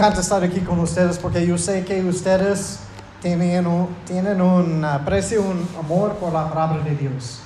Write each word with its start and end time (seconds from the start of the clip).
encanta 0.00 0.22
estar 0.22 0.42
aquí 0.42 0.60
con 0.60 0.78
ustedes 0.78 1.18
porque 1.18 1.46
yo 1.46 1.58
sé 1.58 1.84
que 1.84 2.02
ustedes 2.02 2.78
tienen 3.20 3.66
un, 3.66 3.86
tienen 4.06 4.40
un 4.40 4.82
aprecio, 4.82 5.42
un 5.42 5.68
amor 5.78 6.14
por 6.14 6.32
la 6.32 6.48
palabra 6.48 6.82
de 6.82 6.96
Dios. 6.96 7.40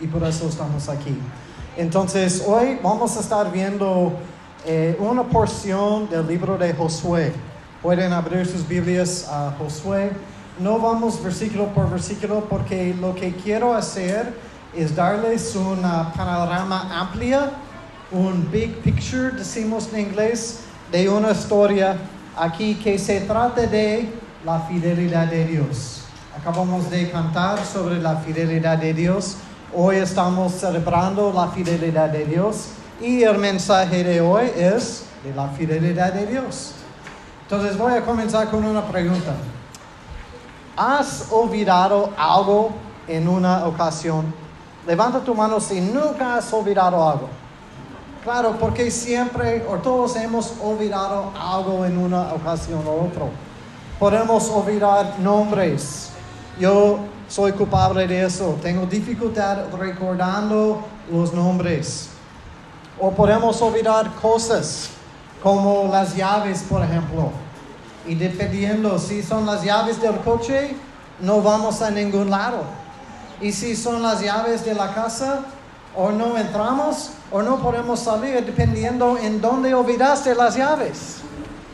Y 0.00 0.08
por 0.08 0.24
eso 0.24 0.48
estamos 0.48 0.88
aquí. 0.88 1.16
Entonces, 1.76 2.42
hoy 2.44 2.80
vamos 2.82 3.16
a 3.16 3.20
estar 3.20 3.52
viendo 3.52 4.12
eh, 4.64 4.96
una 4.98 5.22
porción 5.22 6.10
del 6.10 6.26
libro 6.26 6.58
de 6.58 6.74
Josué. 6.74 7.32
Pueden 7.80 8.12
abrir 8.12 8.44
sus 8.44 8.66
Biblias 8.66 9.28
a 9.30 9.54
Josué. 9.56 10.10
No 10.58 10.80
vamos 10.80 11.22
versículo 11.22 11.68
por 11.68 11.88
versículo 11.88 12.44
porque 12.50 12.92
lo 13.00 13.14
que 13.14 13.32
quiero 13.36 13.72
hacer 13.72 14.34
es 14.74 14.96
darles 14.96 15.54
una 15.54 16.12
panorama 16.12 16.88
amplia, 17.02 17.52
un 18.10 18.50
big 18.50 18.82
picture, 18.82 19.30
decimos 19.30 19.88
en 19.92 20.00
inglés, 20.00 20.65
de 20.90 21.08
una 21.08 21.32
historia 21.32 21.96
aquí 22.36 22.76
que 22.76 22.98
se 22.98 23.20
trata 23.22 23.62
de 23.62 24.12
la 24.44 24.60
fidelidad 24.60 25.26
de 25.26 25.44
Dios. 25.44 26.02
Acabamos 26.38 26.90
de 26.90 27.10
cantar 27.10 27.58
sobre 27.64 28.00
la 28.00 28.16
fidelidad 28.16 28.78
de 28.78 28.94
Dios. 28.94 29.36
Hoy 29.74 29.96
estamos 29.96 30.52
celebrando 30.52 31.32
la 31.32 31.48
fidelidad 31.48 32.10
de 32.10 32.24
Dios 32.24 32.68
y 33.00 33.22
el 33.22 33.38
mensaje 33.38 34.04
de 34.04 34.20
hoy 34.20 34.50
es 34.56 35.04
de 35.24 35.34
la 35.34 35.48
fidelidad 35.48 36.12
de 36.12 36.26
Dios. 36.26 36.72
Entonces 37.42 37.76
voy 37.76 37.92
a 37.92 38.04
comenzar 38.04 38.48
con 38.48 38.64
una 38.64 38.82
pregunta. 38.86 39.34
¿Has 40.76 41.26
olvidado 41.30 42.10
algo 42.16 42.70
en 43.08 43.28
una 43.28 43.66
ocasión? 43.66 44.32
Levanta 44.86 45.20
tu 45.20 45.34
mano 45.34 45.58
si 45.58 45.80
nunca 45.80 46.36
has 46.36 46.52
olvidado 46.52 47.08
algo. 47.08 47.28
Claro, 48.26 48.56
porque 48.58 48.90
siempre 48.90 49.64
o 49.68 49.76
todos 49.76 50.16
hemos 50.16 50.54
olvidado 50.60 51.30
algo 51.40 51.86
en 51.86 51.96
una 51.96 52.34
ocasión 52.34 52.82
o 52.84 53.06
otra. 53.06 53.26
Podemos 54.00 54.50
olvidar 54.50 55.14
nombres. 55.20 56.10
Yo 56.58 56.98
soy 57.28 57.52
culpable 57.52 58.04
de 58.04 58.24
eso. 58.24 58.58
Tengo 58.60 58.84
dificultad 58.84 59.66
recordando 59.78 60.82
los 61.08 61.32
nombres. 61.32 62.08
O 62.98 63.12
podemos 63.12 63.62
olvidar 63.62 64.12
cosas 64.16 64.88
como 65.40 65.88
las 65.92 66.16
llaves, 66.16 66.64
por 66.68 66.82
ejemplo. 66.82 67.30
Y 68.08 68.16
dependiendo 68.16 68.98
si 68.98 69.22
son 69.22 69.46
las 69.46 69.62
llaves 69.62 70.02
del 70.02 70.16
coche, 70.16 70.74
no 71.20 71.42
vamos 71.42 71.80
a 71.80 71.92
ningún 71.92 72.28
lado. 72.30 72.64
Y 73.40 73.52
si 73.52 73.76
son 73.76 74.02
las 74.02 74.20
llaves 74.20 74.64
de 74.64 74.74
la 74.74 74.92
casa, 74.92 75.44
o 75.96 76.12
no 76.12 76.36
entramos 76.36 77.10
o 77.30 77.42
no 77.42 77.58
podemos 77.58 78.00
salir 78.00 78.44
dependiendo 78.44 79.16
en 79.18 79.40
dónde 79.40 79.74
olvidaste 79.74 80.34
las 80.34 80.56
llaves. 80.56 81.18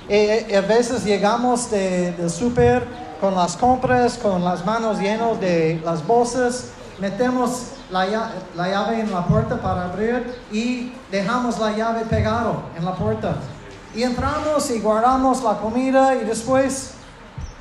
Y, 0.08 0.54
a 0.54 0.60
veces 0.60 1.04
llegamos 1.04 1.70
del 1.70 2.30
súper 2.30 2.86
con 3.20 3.34
las 3.34 3.56
compras, 3.56 4.18
con 4.18 4.44
las 4.44 4.64
manos 4.64 4.98
llenas 4.98 5.40
de 5.40 5.80
las 5.84 6.06
bolsas, 6.06 6.70
metemos 6.98 7.66
la, 7.90 8.32
la, 8.56 8.68
llave 8.68 9.00
en 9.00 9.12
la 9.12 9.24
puerta 9.26 9.60
para 9.60 9.84
abrir 9.84 10.40
y 10.50 10.92
dejamos 11.10 11.58
la 11.58 11.72
llave 11.72 12.04
pegado 12.04 12.62
en 12.76 12.84
la 12.84 12.94
puerta. 12.94 13.36
Y 13.94 14.02
entramos 14.02 14.70
y 14.70 14.80
guardamos 14.80 15.42
la 15.42 15.58
comida 15.58 16.14
y 16.14 16.24
después, 16.24 16.94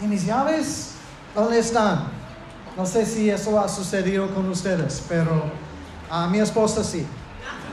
¿y 0.02 0.08
mis 0.08 0.26
llaves? 0.26 0.94
¿Dónde 1.36 1.60
están? 1.60 2.08
No 2.78 2.86
sé 2.86 3.06
si 3.06 3.30
eso 3.30 3.60
ha 3.60 3.68
sucedido 3.68 4.34
con 4.34 4.50
ustedes, 4.50 5.04
pero 5.08 5.44
a 6.12 6.28
mi 6.28 6.40
esposa 6.40 6.84
sí. 6.84 7.08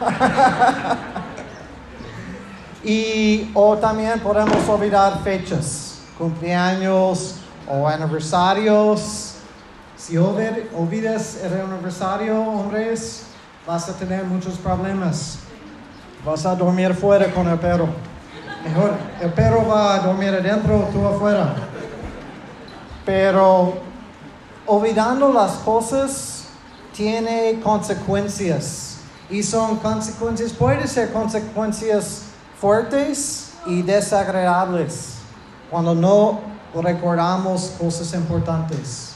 y 2.85 3.51
o 3.53 3.77
también 3.77 4.21
podemos 4.21 4.69
olvidar 4.69 5.21
fechas, 5.25 6.03
cumpleaños 6.17 7.35
o 7.69 7.89
aniversarios. 7.89 9.35
Si 9.97 10.17
olvidas 10.17 11.41
el 11.43 11.61
aniversario, 11.61 12.41
hombres, 12.41 13.25
vas 13.67 13.89
a 13.89 13.95
tener 13.95 14.25
muchos 14.25 14.55
problemas. 14.55 15.41
Vas 16.25 16.47
a 16.47 16.55
dormir 16.55 16.95
fuera 16.95 17.33
con 17.33 17.49
el 17.49 17.59
perro. 17.59 17.89
Mejor, 18.65 18.93
el 19.21 19.33
perro 19.33 19.67
va 19.67 19.97
a 19.97 19.99
dormir 19.99 20.29
adentro, 20.29 20.89
tú 20.93 21.05
afuera. 21.05 21.57
Pero 23.05 23.79
olvidando 24.67 25.33
las 25.33 25.53
cosas 25.57 26.48
tiene 26.99 27.61
consecuencias 27.63 28.97
y 29.31 29.45
son 29.45 29.77
consecuencias, 29.77 30.53
pueden 30.53 30.89
ser 30.89 31.13
consecuencias 31.13 32.23
fuertes 32.61 33.53
y 33.67 33.83
desagradables 33.83 35.11
cuando 35.71 35.95
no 35.95 36.41
recordamos 36.75 37.73
cosas 37.79 38.13
importantes. 38.15 39.13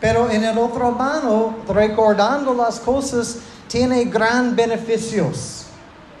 Pero 0.00 0.30
en 0.30 0.44
el 0.44 0.56
otro 0.56 0.92
mano, 0.92 1.56
recordando 1.68 2.54
las 2.54 2.78
cosas 2.78 3.38
tiene 3.66 4.04
gran 4.04 4.54
beneficios. 4.54 5.64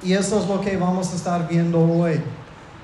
Y 0.02 0.14
eso 0.14 0.40
es 0.40 0.48
lo 0.48 0.60
que 0.60 0.76
vamos 0.76 1.12
a 1.12 1.14
estar 1.14 1.46
viendo 1.46 1.78
hoy. 1.78 2.20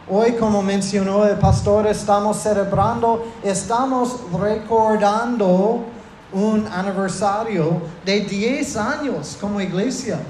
Hoy, 0.08 0.32
como 0.34 0.62
mencionó 0.62 1.26
el 1.26 1.36
pastor, 1.36 1.88
estamos 1.88 2.36
celebrando, 2.36 3.24
estamos 3.42 4.18
recordando 4.41 5.84
un 6.32 6.66
aniversario 6.66 7.82
de 8.04 8.20
10 8.20 8.76
años 8.76 9.36
como 9.41 9.60
iglesia. 9.60 10.20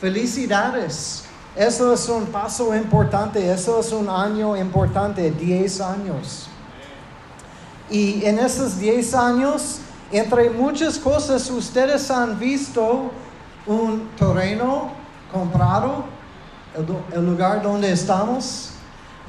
Felicidades. 0.00 1.24
Eso 1.56 1.92
es 1.92 2.08
un 2.08 2.26
paso 2.26 2.74
importante, 2.74 3.52
eso 3.52 3.78
es 3.78 3.92
un 3.92 4.08
año 4.08 4.56
importante, 4.56 5.30
10 5.30 5.80
años. 5.80 6.48
Y 7.90 8.24
en 8.24 8.38
esos 8.38 8.78
10 8.78 9.14
años, 9.14 9.78
entre 10.10 10.50
muchas 10.50 10.98
cosas, 10.98 11.48
ustedes 11.50 12.10
han 12.10 12.38
visto 12.38 13.10
un 13.66 14.08
terreno 14.16 14.90
comprado, 15.32 16.04
el, 17.14 17.24
lugar 17.24 17.62
donde 17.62 17.92
estamos. 17.92 18.70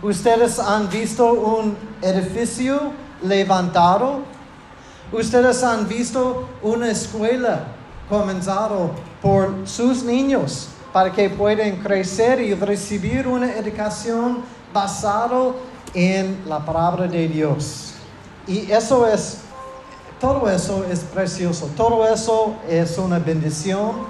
Ustedes 0.01 0.59
han 0.59 0.89
visto 0.89 1.31
un 1.31 1.77
edificio 2.01 2.91
levantado. 3.23 4.19
Ustedes 5.11 5.63
han 5.63 5.88
visto 5.88 6.47
una 6.61 6.89
escuela 6.89 7.67
comenzado 8.09 8.91
por 9.21 9.53
sus 9.66 10.03
niños 10.03 10.69
para 10.91 11.11
que 11.11 11.29
puedan 11.29 11.77
crecer 11.77 12.39
y 12.41 12.53
recibir 12.53 13.27
una 13.27 13.51
educación 13.53 14.43
basada 14.73 15.51
en 15.93 16.43
la 16.47 16.63
palabra 16.63 17.07
de 17.07 17.27
Dios. 17.27 17.93
Y 18.47 18.71
eso 18.71 19.07
es, 19.07 19.39
todo 20.19 20.49
eso 20.49 20.85
es 20.89 20.99
precioso, 20.99 21.69
todo 21.75 22.07
eso 22.07 22.55
es 22.69 22.97
una 22.97 23.19
bendición 23.19 24.03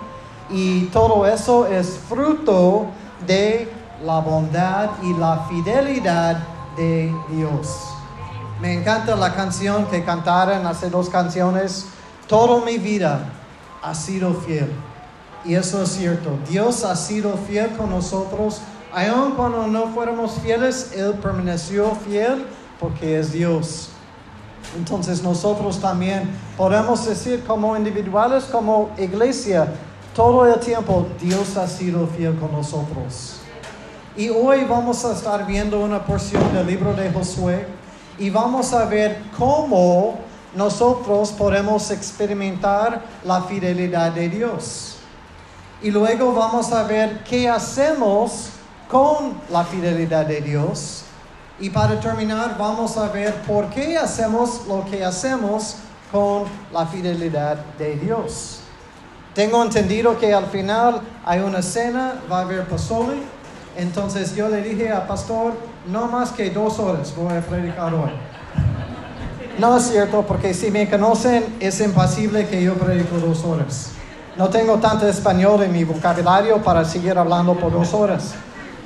y 0.50 0.86
todo 0.86 1.26
eso 1.26 1.66
es 1.66 1.98
fruto 2.10 2.88
de 3.26 3.72
la 4.04 4.20
bondad 4.20 4.92
y 5.02 5.14
la 5.14 5.46
fidelidad 5.50 6.38
de 6.78 7.14
Dios. 7.32 7.95
Me 8.66 8.74
encanta 8.74 9.16
la 9.16 9.36
canción 9.36 9.86
que 9.92 10.04
cantaron 10.04 10.66
hace 10.66 10.90
dos 10.90 11.08
canciones, 11.08 11.86
Toda 12.28 12.66
mi 12.66 12.80
vida 12.80 13.30
ha 13.84 13.94
sido 13.94 14.34
fiel. 14.34 14.72
Y 15.46 15.54
eso 15.54 15.84
es 15.84 15.90
cierto. 15.90 16.32
Dios 16.50 16.84
ha 16.84 16.96
sido 16.96 17.38
fiel 17.48 17.70
con 17.78 17.92
nosotros. 17.92 18.62
Aun 18.92 19.34
cuando 19.34 19.68
no 19.68 19.90
fuéramos 19.90 20.40
fieles, 20.42 20.94
Él 20.96 21.14
permaneció 21.22 21.94
fiel 21.94 22.48
porque 22.80 23.20
es 23.20 23.32
Dios. 23.32 23.90
Entonces 24.76 25.22
nosotros 25.22 25.80
también 25.80 26.28
podemos 26.58 27.06
decir 27.06 27.44
como 27.46 27.78
individuales, 27.78 28.46
como 28.46 28.90
iglesia, 28.98 29.68
todo 30.16 30.52
el 30.52 30.60
tiempo 30.60 31.06
Dios 31.22 31.56
ha 31.56 31.68
sido 31.68 32.08
fiel 32.08 32.36
con 32.40 32.52
nosotros. 32.52 33.42
Y 34.18 34.30
hoy 34.30 34.66
vamos 34.68 35.06
a 35.06 35.14
estar 35.14 35.46
viendo 35.46 35.80
una 35.82 36.04
porción 36.04 36.52
del 36.52 36.66
libro 36.66 36.96
de 36.96 37.12
Josué 37.14 37.85
y 38.18 38.30
vamos 38.30 38.74
a 38.74 38.86
ver 38.86 39.22
cómo 39.38 40.20
nosotros 40.56 41.32
podemos 41.32 41.92
experimentar 41.92 43.02
la 43.24 43.42
fidelidad 43.44 44.12
de 44.12 44.30
Dios. 44.30 44.98
Y 45.82 45.92
luego 45.92 46.34
vamos 46.34 46.72
a 46.72 46.84
ver 46.84 47.24
qué 47.24 47.50
hacemos 47.50 48.50
con 48.90 49.34
la 49.50 49.64
fidelidad 49.64 50.26
de 50.26 50.42
Dios. 50.42 51.04
Y 51.60 51.70
para 51.70 52.00
terminar 52.00 52.58
vamos 52.58 52.98
a 52.98 53.10
ver 53.10 53.34
por 53.44 53.70
qué 53.70 53.98
hacemos 53.98 54.66
lo 54.68 54.86
que 54.86 55.04
hacemos 55.04 55.78
con 56.12 56.44
la 56.72 56.86
fidelidad 56.86 57.58
de 57.78 57.96
Dios. 57.98 58.60
Tengo 59.34 59.62
entendido 59.62 60.18
que 60.18 60.34
al 60.34 60.46
final 60.46 61.02
hay 61.26 61.42
una 61.42 61.62
cena, 61.62 62.22
va 62.32 62.40
a 62.40 62.42
haber 62.42 62.66
pozole. 62.68 63.16
Entonces 63.76 64.34
yo 64.34 64.48
le 64.48 64.62
dije 64.62 64.90
al 64.90 65.06
pastor, 65.08 65.54
no 65.88 66.08
más 66.08 66.32
que 66.32 66.50
dos 66.50 66.80
horas 66.80 67.14
voy 67.16 67.36
a 67.36 67.42
predicar 67.42 67.94
hoy. 67.94 68.12
No 69.58 69.78
es 69.78 69.88
cierto, 69.88 70.24
porque 70.24 70.54
si 70.54 70.70
me 70.70 70.90
conocen, 70.90 71.58
es 71.60 71.80
imposible 71.80 72.48
que 72.48 72.62
yo 72.64 72.74
predico 72.74 73.18
dos 73.18 73.44
horas. 73.46 73.92
No 74.36 74.50
tengo 74.50 74.76
tanto 74.80 75.08
español 75.08 75.64
en 75.64 75.72
mi 75.72 75.86
vocabulario 75.86 76.62
para 76.62 76.84
seguir 76.84 77.18
hablando 77.18 77.58
por 77.58 77.72
dos 77.72 77.94
horas. 77.94 78.34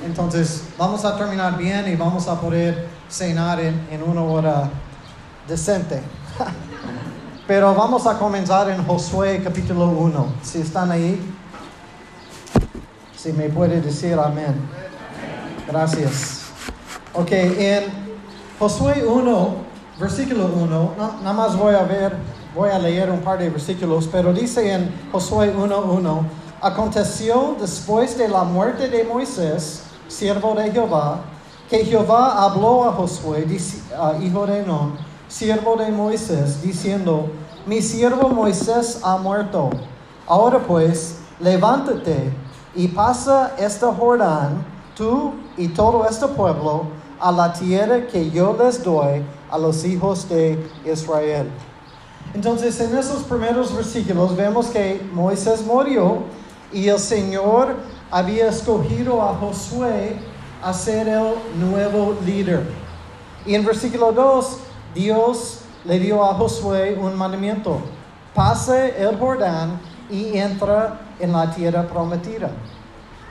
Entonces 0.06 0.64
vamos 0.78 1.04
a 1.06 1.18
terminar 1.18 1.58
bien 1.58 1.88
y 1.88 1.96
vamos 1.96 2.28
a 2.28 2.40
poder 2.40 2.88
cenar 3.10 3.60
en, 3.60 3.88
en 3.90 4.04
una 4.04 4.22
hora 4.22 4.70
decente. 5.48 6.02
Pero 7.48 7.74
vamos 7.74 8.06
a 8.06 8.20
comenzar 8.20 8.70
en 8.70 8.86
Josué 8.86 9.42
capítulo 9.44 9.88
1. 9.88 10.28
Si 10.44 10.62
están 10.62 10.92
ahí, 10.92 11.20
si 13.18 13.34
me 13.34 13.50
puede 13.50 13.82
decir 13.82 14.14
amén. 14.14 14.54
Gracias. 15.68 16.49
Ok, 17.14 17.32
en 17.32 17.86
Josué 18.60 19.04
1, 19.06 19.50
versículo 20.00 20.46
1, 20.56 20.94
no- 20.98 21.14
nada 21.22 21.34
más 21.34 21.58
voy 21.58 21.74
a 21.76 21.84
ver, 21.84 22.16
voy 22.56 22.70
a 22.70 22.78
leer 22.80 23.10
un 23.10 23.20
par 23.22 23.40
de 23.40 23.50
versículos, 23.50 24.08
pero 24.12 24.32
dice 24.34 24.72
en 24.74 24.94
Josué 25.12 25.52
1.1, 25.56 26.24
aconteció 26.62 27.56
después 27.60 28.18
de 28.18 28.28
la 28.28 28.44
muerte 28.44 28.88
de 28.90 29.04
Moisés, 29.04 29.84
siervo 30.08 30.54
de 30.56 30.72
Jehová, 30.72 31.22
que 31.70 31.84
Jehová 31.86 32.44
habló 32.44 32.86
a 32.86 32.94
Josué, 32.94 33.46
hijo 34.22 34.46
de 34.46 34.64
Nun, 34.66 34.96
siervo 35.28 35.76
de 35.78 35.90
Moisés, 35.92 36.62
diciendo, 36.62 37.28
mi 37.66 37.82
siervo 37.82 38.30
Moisés 38.30 39.00
ha 39.04 39.18
muerto. 39.18 39.70
Ahora 40.28 40.60
pues, 40.60 41.18
levántate 41.40 42.32
y 42.76 42.88
pasa 42.88 43.54
este 43.58 43.86
Jordán, 43.86 44.64
tú 44.96 45.34
y 45.58 45.68
todo 45.70 46.06
este 46.08 46.28
pueblo, 46.28 46.84
a 47.20 47.32
la 47.32 47.54
tierra 47.54 48.08
que 48.08 48.30
yo 48.32 48.56
les 48.58 48.84
doy 48.84 49.24
a 49.52 49.58
los 49.58 49.84
hijos 49.84 50.28
de 50.30 50.58
Israel. 50.86 51.50
Entonces, 52.34 52.80
en 52.80 52.98
esos 52.98 53.24
primeros 53.24 53.76
versículos 53.76 54.36
vemos 54.36 54.68
que 54.68 55.02
Moisés 55.14 55.66
murió 55.66 56.20
y 56.72 56.88
el 56.88 57.00
Señor 57.00 57.76
había 58.12 58.50
escogido 58.50 59.22
a 59.22 59.36
Josué 59.36 60.16
a 60.62 60.74
ser 60.74 61.08
el 61.08 61.34
nuevo 61.60 62.16
líder. 62.26 62.64
Y 63.46 63.56
en 63.56 63.66
versículo 63.66 64.12
2, 64.12 64.58
Dios 64.94 65.62
le 65.86 66.00
dio 66.00 66.24
a 66.24 66.34
Josué 66.36 66.98
un 67.00 67.16
mandamiento. 67.16 67.80
Pase 68.36 68.96
el 69.02 69.18
Jordán 69.18 69.80
y 70.10 70.38
entra 70.38 71.02
en 71.20 71.32
la 71.32 71.50
tierra 71.52 71.88
prometida. 71.88 72.52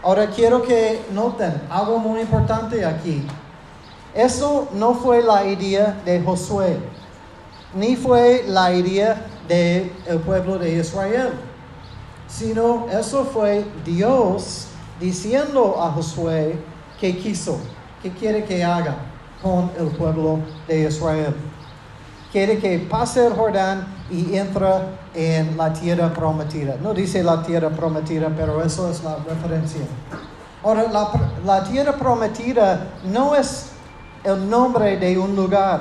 Ahora 0.03 0.29
quiero 0.29 0.63
que 0.63 1.01
noten 1.13 1.63
algo 1.71 1.99
muy 1.99 2.21
importante 2.21 2.85
aquí. 2.85 3.25
Eso 4.19 4.67
no 4.73 4.95
fue 4.95 5.23
la 5.23 5.45
idea 5.45 5.97
de 6.05 6.21
Josué, 6.21 6.77
ni 7.73 7.95
fue 7.95 8.45
la 8.49 8.73
idea 8.73 9.25
del 9.47 9.93
pueblo 10.27 10.59
de 10.59 10.73
Israel, 10.73 11.35
sino 12.27 12.89
eso 12.91 13.25
fue 13.27 13.65
Dios 13.85 14.67
diciendo 14.99 15.81
a 15.81 15.93
Josué 15.93 16.59
que 17.01 17.17
quiso, 17.17 17.61
que 18.03 18.11
quiere 18.11 18.43
que 18.43 18.65
haga 18.65 18.97
con 19.41 19.71
el 19.79 19.87
pueblo 19.97 20.41
de 20.67 20.89
Israel. 20.89 21.37
Quiere 22.33 22.59
que 22.59 22.77
pase 22.91 23.25
el 23.25 23.35
Jordán 23.35 23.87
y 24.11 24.35
entra 24.35 24.99
en 25.15 25.57
la 25.57 25.73
tierra 25.73 26.13
prometida. 26.13 26.75
No 26.83 26.93
dice 26.93 27.23
la 27.23 27.41
tierra 27.45 27.71
prometida, 27.71 28.33
pero 28.37 28.65
eso 28.65 28.91
es 28.91 29.05
la 29.05 29.19
referencia. 29.19 29.83
Ahora, 30.65 30.91
la, 30.91 31.09
la 31.47 31.63
tierra 31.63 31.93
prometida 31.93 32.89
no 33.05 33.37
es 33.37 33.78
el 34.25 34.49
nombre 34.49 34.97
de 34.97 35.19
un 35.19 35.37
lugar. 35.37 35.81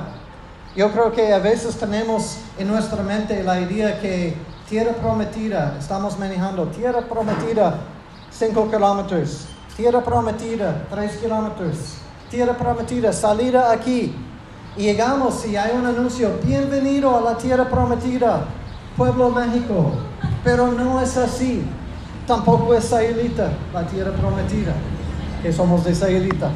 Yo 0.76 0.92
creo 0.92 1.12
que 1.12 1.32
a 1.32 1.38
veces 1.38 1.76
tenemos 1.76 2.38
en 2.58 2.68
nuestra 2.68 3.02
mente 3.02 3.42
la 3.42 3.60
idea 3.60 4.00
que 4.00 4.36
tierra 4.68 4.92
prometida, 4.92 5.76
estamos 5.78 6.18
manejando 6.18 6.66
tierra 6.66 7.00
prometida 7.00 7.80
5 8.30 8.70
kilómetros, 8.70 9.46
tierra 9.76 10.02
prometida 10.02 10.84
3 10.90 11.16
kilómetros, 11.16 11.76
tierra 12.30 12.56
prometida 12.56 13.12
salida 13.12 13.72
aquí. 13.72 14.14
Y 14.76 14.82
llegamos 14.82 15.44
y 15.46 15.56
hay 15.56 15.76
un 15.76 15.86
anuncio, 15.86 16.38
bienvenido 16.44 17.16
a 17.16 17.20
la 17.20 17.36
tierra 17.36 17.68
prometida, 17.68 18.44
pueblo 18.96 19.30
México. 19.30 19.92
Pero 20.44 20.68
no 20.68 21.00
es 21.00 21.16
así. 21.16 21.64
Tampoco 22.26 22.74
es 22.74 22.84
Sayulita, 22.84 23.50
la 23.72 23.86
tierra 23.86 24.12
prometida, 24.12 24.74
que 25.42 25.52
somos 25.52 25.84
de 25.84 25.94
Sayulita. 25.94 26.50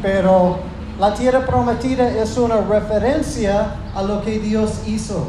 Pero 0.00 0.71
la 0.98 1.14
tierra 1.14 1.44
prometida 1.46 2.08
es 2.08 2.36
una 2.36 2.60
referencia 2.60 3.74
a 3.94 4.02
lo 4.02 4.22
que 4.22 4.38
Dios 4.38 4.80
hizo. 4.86 5.28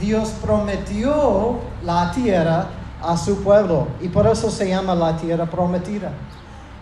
Dios 0.00 0.30
prometió 0.42 1.58
la 1.84 2.10
tierra 2.12 2.66
a 3.02 3.16
su 3.16 3.42
pueblo 3.42 3.86
y 4.00 4.08
por 4.08 4.26
eso 4.26 4.50
se 4.50 4.68
llama 4.68 4.94
la 4.94 5.16
tierra 5.16 5.46
prometida. 5.46 6.10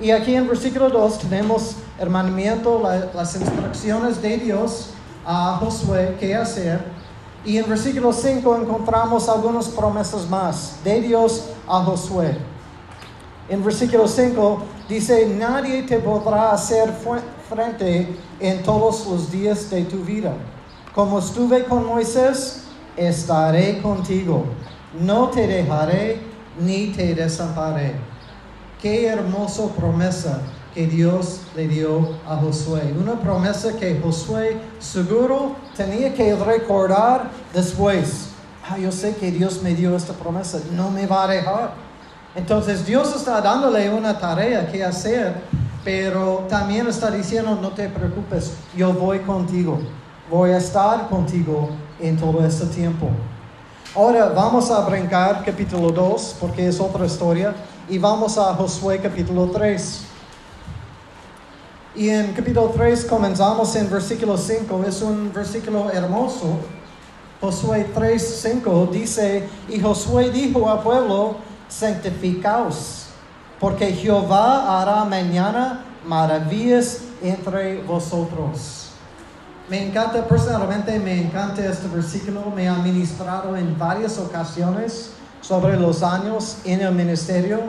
Y 0.01 0.11
aquí 0.11 0.35
en 0.35 0.49
versículo 0.49 0.89
2 0.89 1.19
tenemos 1.19 1.77
el 1.99 2.11
mandamiento, 2.11 2.81
la- 2.83 3.11
las 3.15 3.37
instrucciones 3.37 4.21
de 4.23 4.39
Dios 4.39 4.91
a 5.27 5.59
Josué 5.61 6.17
qué 6.19 6.35
hacer. 6.35 6.83
Y 7.45 7.59
en 7.59 7.69
versículo 7.69 8.13
5 8.13 8.57
encontramos 8.57 9.29
algunas 9.29 9.69
promesas 9.69 10.29
más 10.29 10.77
de 10.85 11.01
Dios 11.03 11.45
a 11.69 11.81
Josué. 11.85 12.39
En 13.53 13.63
versículo 13.63 14.09
5 14.09 14.63
dice, 14.89 15.27
nadie 15.27 15.83
te 15.83 15.99
podrá 15.99 16.53
hacer 16.53 16.91
frente 17.51 18.09
en 18.41 18.63
todos 18.63 19.07
los 19.07 19.31
días 19.31 19.69
de 19.69 19.85
tu 19.85 19.99
vida. 19.99 20.33
Como 20.95 21.19
estuve 21.19 21.65
con 21.65 21.85
Moisés, 21.85 22.63
estaré 22.97 23.83
contigo. 23.83 24.47
No 24.99 25.29
te 25.29 25.47
dejaré 25.47 26.19
ni 26.59 26.93
te 26.93 27.15
desamparé. 27.15 27.97
Qué 28.81 29.07
hermosa 29.07 29.67
promesa 29.77 30.41
que 30.73 30.87
Dios 30.87 31.43
le 31.55 31.69
dio 31.69 32.09
a 32.27 32.37
Josué. 32.37 32.95
Una 32.99 33.21
promesa 33.21 33.77
que 33.79 34.01
Josué 34.03 34.57
seguro 34.79 35.57
tenía 35.77 36.15
que 36.15 36.35
recordar 36.37 37.31
después. 37.53 38.29
Ah, 38.67 38.79
yo 38.79 38.91
sé 38.91 39.15
que 39.15 39.31
Dios 39.31 39.61
me 39.63 39.75
dio 39.75 39.95
esta 39.95 40.15
promesa, 40.15 40.59
no 40.75 40.91
me 40.91 41.07
va 41.07 41.25
a 41.25 41.29
dejar. 41.29 41.82
Entonces 42.35 42.87
Dios 42.87 43.15
está 43.15 43.41
dándole 43.43 43.91
una 43.91 44.19
tarea 44.19 44.67
que 44.71 44.83
hacer, 44.83 45.35
pero 45.85 46.47
también 46.49 46.87
está 46.87 47.11
diciendo, 47.11 47.59
no 47.61 47.71
te 47.71 47.89
preocupes, 47.89 48.55
yo 48.75 48.93
voy 48.95 49.19
contigo, 49.21 49.79
voy 50.31 50.51
a 50.51 50.57
estar 50.57 51.09
contigo 51.09 51.69
en 52.01 52.17
todo 52.17 52.45
este 52.45 52.67
tiempo. 52.67 53.09
Ahora 53.95 54.31
vamos 54.31 54.71
a 54.71 54.81
brincar 54.89 55.45
capítulo 55.45 55.91
2 55.91 56.37
porque 56.41 56.67
es 56.67 56.81
otra 56.81 57.05
historia 57.05 57.55
y 57.87 57.99
vamos 57.99 58.39
a 58.39 58.55
Josué 58.55 58.99
capítulo 58.99 59.51
3. 59.51 60.05
Y 61.95 62.09
en 62.09 62.33
capítulo 62.33 62.73
3 62.75 63.05
comenzamos 63.05 63.77
en 63.77 63.91
versículo 63.91 64.39
5, 64.39 64.85
es 64.89 65.03
un 65.03 65.31
versículo 65.31 65.91
hermoso. 65.91 66.57
Josué 67.43 67.91
3, 67.93 68.41
5 68.43 68.89
dice, 68.91 69.47
y 69.69 69.79
Josué 69.79 70.31
dijo 70.31 70.71
al 70.71 70.81
pueblo, 70.81 71.37
santificaos, 71.73 73.07
porque 73.59 73.93
Jehová 73.93 74.81
hará 74.81 75.05
mañana 75.05 75.85
maravillas 76.07 76.99
entre 77.23 77.83
vosotros. 77.83 78.91
Me 79.69 79.87
encanta, 79.87 80.27
personalmente 80.27 80.99
me 80.99 81.23
encanta 81.23 81.65
este 81.65 81.89
versículo, 81.89 82.53
me 82.55 82.69
ha 82.69 82.75
ministrado 82.75 83.57
en 83.57 83.79
varias 83.79 84.19
ocasiones 84.19 85.13
sobre 85.41 85.79
los 85.79 86.03
años 86.03 86.59
en 86.65 86.81
el 86.81 86.93
ministerio, 86.93 87.61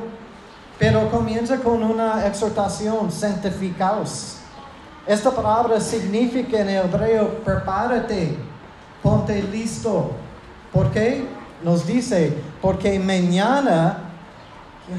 pero 0.78 1.10
comienza 1.10 1.58
con 1.58 1.82
una 1.84 2.28
exhortación, 2.28 3.12
santificaos. 3.12 4.38
Esta 5.08 5.32
palabra 5.32 5.80
significa 5.80 6.60
en 6.60 6.70
hebreo, 6.70 7.44
prepárate, 7.44 8.36
ponte 9.02 9.42
listo. 9.44 10.12
¿Por 10.74 10.92
qué? 10.92 11.28
Nos 11.64 11.86
dice, 11.86 12.38
porque 12.64 12.98
mañana 12.98 13.98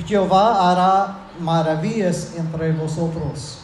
Jehová 0.07 0.71
hará 0.71 1.17
maravillas 1.41 2.35
entre 2.37 2.73
vosotros. 2.73 3.61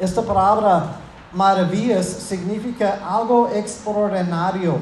Esta 0.00 0.22
palabra 0.22 0.96
maravillas 1.32 2.04
significa 2.04 2.98
algo 3.08 3.48
extraordinario, 3.54 4.80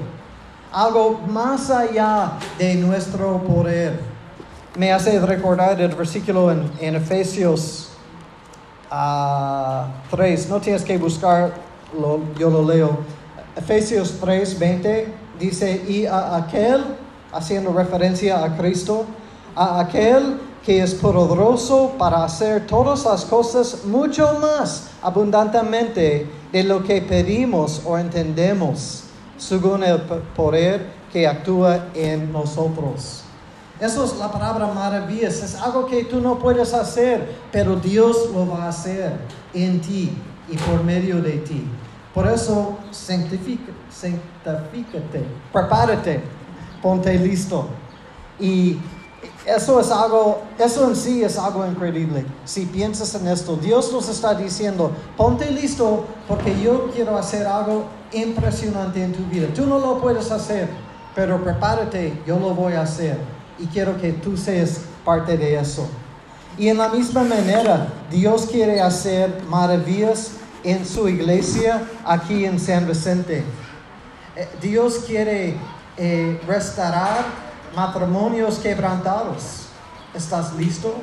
algo 0.73 1.21
más 1.29 1.71
allá 1.71 2.39
de 2.57 2.77
nuestro 2.77 3.43
poder. 3.43 4.01
Me 4.75 4.91
hace 4.91 5.21
recordar 5.21 5.79
el 5.79 5.95
versículo 5.95 6.51
en, 6.51 6.95
Efesios 6.97 7.91
ah, 8.91 9.87
3, 10.11 10.49
no 10.49 10.63
tienes 10.63 10.83
que 10.83 10.97
buscarlo, 10.97 12.21
yo 12.39 12.49
lo 12.49 12.63
leo. 12.67 13.01
Efesios 13.55 14.17
3, 14.19 14.59
20 14.59 15.15
dice, 15.39 15.85
y 15.87 16.07
a 16.07 16.37
aquel, 16.37 17.04
haciendo 17.35 17.73
referencia 17.73 18.45
a 18.45 18.57
Cristo, 18.57 19.05
a 19.55 19.81
aquel 19.81 20.41
que 20.65 20.83
es 20.83 20.95
poderoso 20.95 21.93
para 21.99 22.25
hacer 22.25 22.67
todas 22.67 23.05
las 23.05 23.25
cosas 23.27 23.85
mucho 23.85 24.39
más 24.41 24.89
abundantemente 25.03 26.27
de 26.51 26.63
lo 26.63 26.83
que 26.83 27.03
pedimos 27.03 27.83
o 27.85 27.99
entendemos, 27.99 29.05
según 29.37 29.85
el 29.85 30.01
poder 30.35 30.87
que 31.13 31.27
actúa 31.29 31.89
en 31.95 32.33
nosotros. 32.33 33.25
Eso 33.79 34.05
es 34.05 34.17
la 34.19 34.31
palabra 34.31 34.69
maravillas. 34.69 35.43
Es 35.43 35.57
algo 35.57 35.87
que 35.87 36.05
tú 36.05 36.21
no 36.21 36.39
puedes 36.39 36.73
hacer, 36.73 37.37
pero 37.51 37.77
Dios 37.77 38.31
lo 38.33 38.49
va 38.49 38.65
a 38.65 38.69
hacer 38.69 39.13
en 39.53 39.81
ti 39.81 40.17
y 40.49 40.57
por 40.57 40.83
medio 40.83 41.21
de 41.21 41.33
ti. 41.39 41.67
Por 42.15 42.29
eso, 42.29 42.79
santifícate, 42.93 43.75
prepárate, 45.53 46.23
ponte 46.85 47.19
listo. 47.19 47.67
Y 48.39 48.79
eso 49.47 49.81
es 49.81 49.91
algo, 49.91 50.43
eso 50.59 50.87
en 50.87 50.95
sí 50.95 51.25
es 51.25 51.39
algo 51.39 51.67
increíble. 51.67 52.27
Si 52.45 52.67
piensas 52.67 53.15
en 53.15 53.27
esto, 53.27 53.57
Dios 53.57 53.91
nos 53.91 54.11
está 54.11 54.35
diciendo, 54.35 54.93
ponte 55.17 55.51
listo 55.51 56.05
porque 56.29 56.55
yo 56.63 56.91
quiero 56.95 57.17
hacer 57.17 57.47
algo 57.47 57.87
impresionante 58.13 59.03
en 59.03 59.15
tu 59.15 59.25
vida. 59.25 59.49
Tú 59.55 59.67
no 59.67 59.79
lo 59.79 60.01
puedes 60.03 60.31
hacer, 60.31 60.69
pero 61.15 61.43
prepárate, 61.43 62.21
yo 62.27 62.39
lo 62.39 62.55
voy 62.55 62.75
a 62.75 62.83
hacer. 62.83 63.19
Y 63.59 63.67
quiero 63.67 63.99
que 63.99 64.13
tú 64.13 64.37
seas 64.37 64.81
parte 65.07 65.39
de 65.39 65.59
eso. 65.59 65.89
Y 66.59 66.69
en 66.69 66.77
la 66.77 66.91
misma 66.91 67.25
manera, 67.25 67.89
Dios 68.11 68.47
quiere 68.47 68.83
hacer 68.83 69.43
maravillas 69.49 70.33
en 70.63 70.85
su 70.85 71.09
iglesia 71.09 71.83
aquí 72.05 72.45
en 72.45 72.61
San 72.61 72.87
Vicente. 72.87 73.43
Eh, 74.37 74.49
Dios 74.61 75.05
quiere 75.07 75.57
eh, 75.97 76.41
restaurar 76.47 77.25
matrimonios 77.75 78.59
quebrantados. 78.59 79.67
¿Estás 80.15 80.53
listo? 80.55 80.95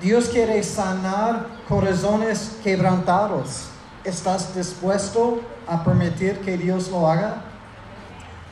Dios 0.00 0.28
quiere 0.28 0.62
sanar 0.62 1.46
corazones 1.68 2.56
quebrantados. 2.62 3.68
¿Estás 4.04 4.54
dispuesto 4.54 5.40
a 5.66 5.82
permitir 5.82 6.40
que 6.40 6.56
Dios 6.56 6.88
lo 6.90 7.08
haga? 7.08 7.42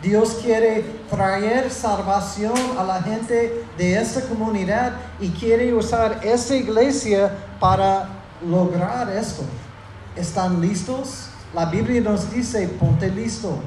Dios 0.02 0.38
quiere 0.42 0.82
traer 1.08 1.70
salvación 1.70 2.54
a 2.78 2.84
la 2.84 3.02
gente 3.02 3.64
de 3.78 3.98
esta 3.98 4.22
comunidad 4.22 4.92
y 5.18 5.30
quiere 5.30 5.72
usar 5.72 6.20
esta 6.22 6.54
iglesia 6.56 7.30
para 7.58 8.08
lograr 8.46 9.08
esto. 9.10 9.44
¿Están 10.16 10.60
listos? 10.60 11.28
La 11.54 11.66
Biblia 11.66 12.00
nos 12.00 12.30
dice, 12.30 12.68
ponte 12.68 13.08
listo. 13.08 13.58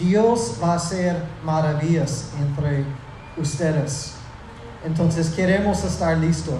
Dios 0.00 0.54
va 0.62 0.72
a 0.72 0.76
hacer 0.76 1.22
maravillas 1.44 2.30
entre 2.40 2.84
ustedes. 3.36 4.14
Entonces 4.84 5.28
queremos 5.30 5.84
estar 5.84 6.16
listos. 6.16 6.54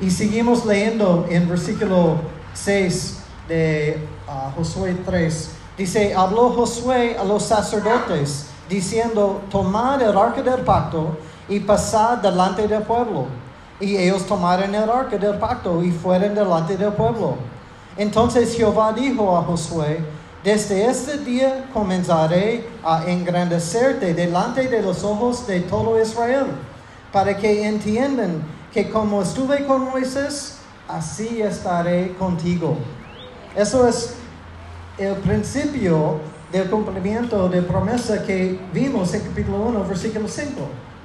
Y 0.00 0.10
seguimos 0.10 0.64
leyendo 0.64 1.26
en 1.28 1.48
versículo 1.48 2.16
6 2.54 3.18
de 3.48 4.06
uh, 4.28 4.56
Josué 4.56 4.96
3. 5.04 5.50
Dice, 5.76 6.14
habló 6.14 6.50
Josué 6.50 7.16
a 7.18 7.24
los 7.24 7.42
sacerdotes, 7.42 8.46
diciendo, 8.68 9.42
tomad 9.50 10.00
el 10.02 10.16
arca 10.16 10.42
del 10.42 10.60
pacto 10.60 11.18
y 11.48 11.60
pasad 11.60 12.18
delante 12.18 12.68
del 12.68 12.82
pueblo. 12.82 13.26
Y 13.80 13.96
ellos 13.96 14.26
tomaron 14.26 14.74
el 14.74 14.88
arca 14.88 15.18
del 15.18 15.38
pacto 15.38 15.82
y 15.82 15.90
fueron 15.90 16.34
delante 16.34 16.76
del 16.76 16.92
pueblo. 16.92 17.36
Entonces 17.96 18.56
Jehová 18.56 18.92
dijo 18.92 19.36
a 19.36 19.42
Josué, 19.42 20.04
desde 20.46 20.86
este 20.86 21.18
día 21.18 21.68
comenzaré 21.74 22.68
a 22.84 23.04
engrandecerte 23.10 24.14
delante 24.14 24.68
de 24.68 24.80
los 24.80 25.02
ojos 25.02 25.44
de 25.48 25.58
todo 25.58 26.00
Israel, 26.00 26.46
para 27.12 27.36
que 27.36 27.66
entiendan 27.66 28.44
que 28.72 28.88
como 28.88 29.22
estuve 29.22 29.66
con 29.66 29.86
Moisés, 29.86 30.58
así 30.86 31.42
estaré 31.42 32.14
contigo. 32.14 32.76
Eso 33.56 33.88
es 33.88 34.14
el 34.98 35.16
principio 35.16 36.20
del 36.52 36.70
cumplimiento 36.70 37.48
de 37.48 37.62
promesa 37.62 38.22
que 38.22 38.56
vimos 38.72 39.14
en 39.14 39.22
capítulo 39.22 39.58
1, 39.62 39.84
versículo 39.88 40.28
5, 40.28 40.48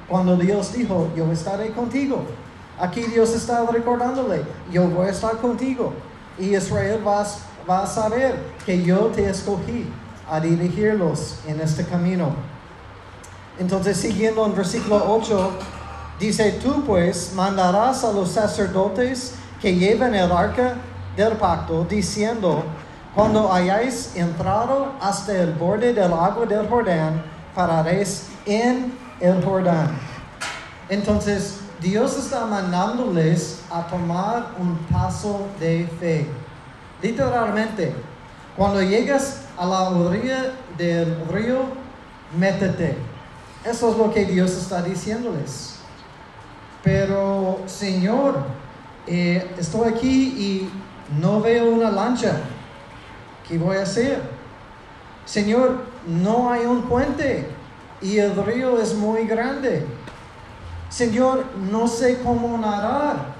cuando 0.07 0.38
Dios 0.38 0.71
dijo, 0.71 1.10
yo 1.17 1.31
estaré 1.31 1.71
contigo. 1.71 2.25
Aquí 2.79 3.01
Dios 3.01 3.33
está 3.33 3.65
recordándole, 3.65 4.43
yo 4.71 4.88
voy 4.88 5.07
a 5.07 5.10
estar 5.10 5.36
contigo. 5.38 5.93
Y 6.38 6.55
Israel 6.55 7.01
va, 7.05 7.25
va 7.70 7.84
a 7.84 7.88
saber 7.88 8.36
que 8.65 8.84
yo 8.84 9.08
te 9.08 9.30
escogí 9.30 9.88
a 10.30 10.39
dirigirlos 10.39 11.39
en 11.48 11.60
este 11.60 11.86
camino. 11.86 12.34
Entonces, 13.60 13.98
siguiendo 13.98 14.46
en 14.46 14.56
versículo 14.56 15.03
8, 15.08 15.51
dice, 16.20 16.60
tú 16.63 16.84
pues 16.86 17.34
mandarás 17.36 18.03
a 18.03 18.12
los 18.12 18.32
sacerdotes 18.32 19.36
que 19.62 19.75
lleven 19.75 20.15
el 20.15 20.32
arca 20.32 20.75
del 21.15 21.34
pacto, 21.34 21.86
diciendo, 21.88 22.63
cuando 23.13 23.51
hayáis 23.51 24.15
entrado 24.15 24.94
hasta 25.01 25.38
el 25.38 25.53
borde 25.53 25.94
del 25.94 26.13
agua 26.13 26.46
del 26.46 26.68
Jordán, 26.68 27.22
pararéis 27.53 28.27
en 28.46 28.98
el 29.20 29.44
Jordán. 29.44 29.89
Entonces, 30.88 31.60
Dios 31.82 32.18
está 32.18 32.46
mandándoles 32.46 33.62
a 33.70 33.86
tomar 33.88 34.51
un 34.60 34.77
paso 34.91 35.48
de 35.60 35.89
fe. 36.00 36.27
Literalmente, 37.01 37.93
cuando 38.55 38.81
llegas 38.81 39.41
a 39.58 39.65
la 39.65 39.89
orilla 39.89 40.53
del 40.77 41.25
río, 41.27 41.63
métete. 42.38 42.98
Eso 43.63 43.91
es 43.91 43.98
lo 43.98 44.13
que 44.13 44.25
Dios 44.25 44.51
está 44.51 44.81
diciéndoles. 44.81 45.79
Pero, 46.84 47.60
Señor, 47.65 48.43
eh, 49.08 49.53
estoy 49.58 49.89
aquí 49.89 50.24
y 50.38 50.70
no 51.20 51.41
veo 51.41 51.72
una 51.72 51.91
lancha. 51.91 52.38
¿Qué 53.48 53.58
voy 53.58 53.77
a 53.77 53.84
hacer? 53.84 54.22
Señor, 55.25 55.84
no 56.08 56.51
hay 56.51 56.65
un 56.65 56.84
puente 56.84 57.48
y 58.01 58.17
el 58.17 58.36
río 58.43 58.79
es 58.79 58.96
muy 58.96 59.27
grande. 59.27 59.86
Señor, 60.89 61.46
no 61.70 61.88
sé 61.88 62.20
cómo 62.24 62.58
nadar. 62.58 63.34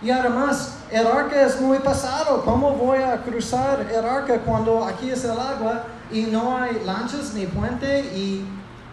Y 0.00 0.10
además, 0.10 0.78
el 0.94 1.08
arca 1.08 1.42
es 1.44 1.60
muy 1.60 1.78
pesado. 1.80 2.42
¿Cómo 2.44 2.70
voy 2.70 2.98
a 2.98 3.20
cruzar 3.20 3.84
el 3.92 4.04
arca 4.04 4.38
cuando 4.38 4.84
aquí 4.84 5.10
es 5.10 5.24
el 5.24 5.32
agua 5.32 5.86
y 6.08 6.22
no 6.22 6.56
hay 6.56 6.80
lanchas 6.84 7.34
ni 7.34 7.46
puente? 7.46 7.98
Y, 8.14 8.46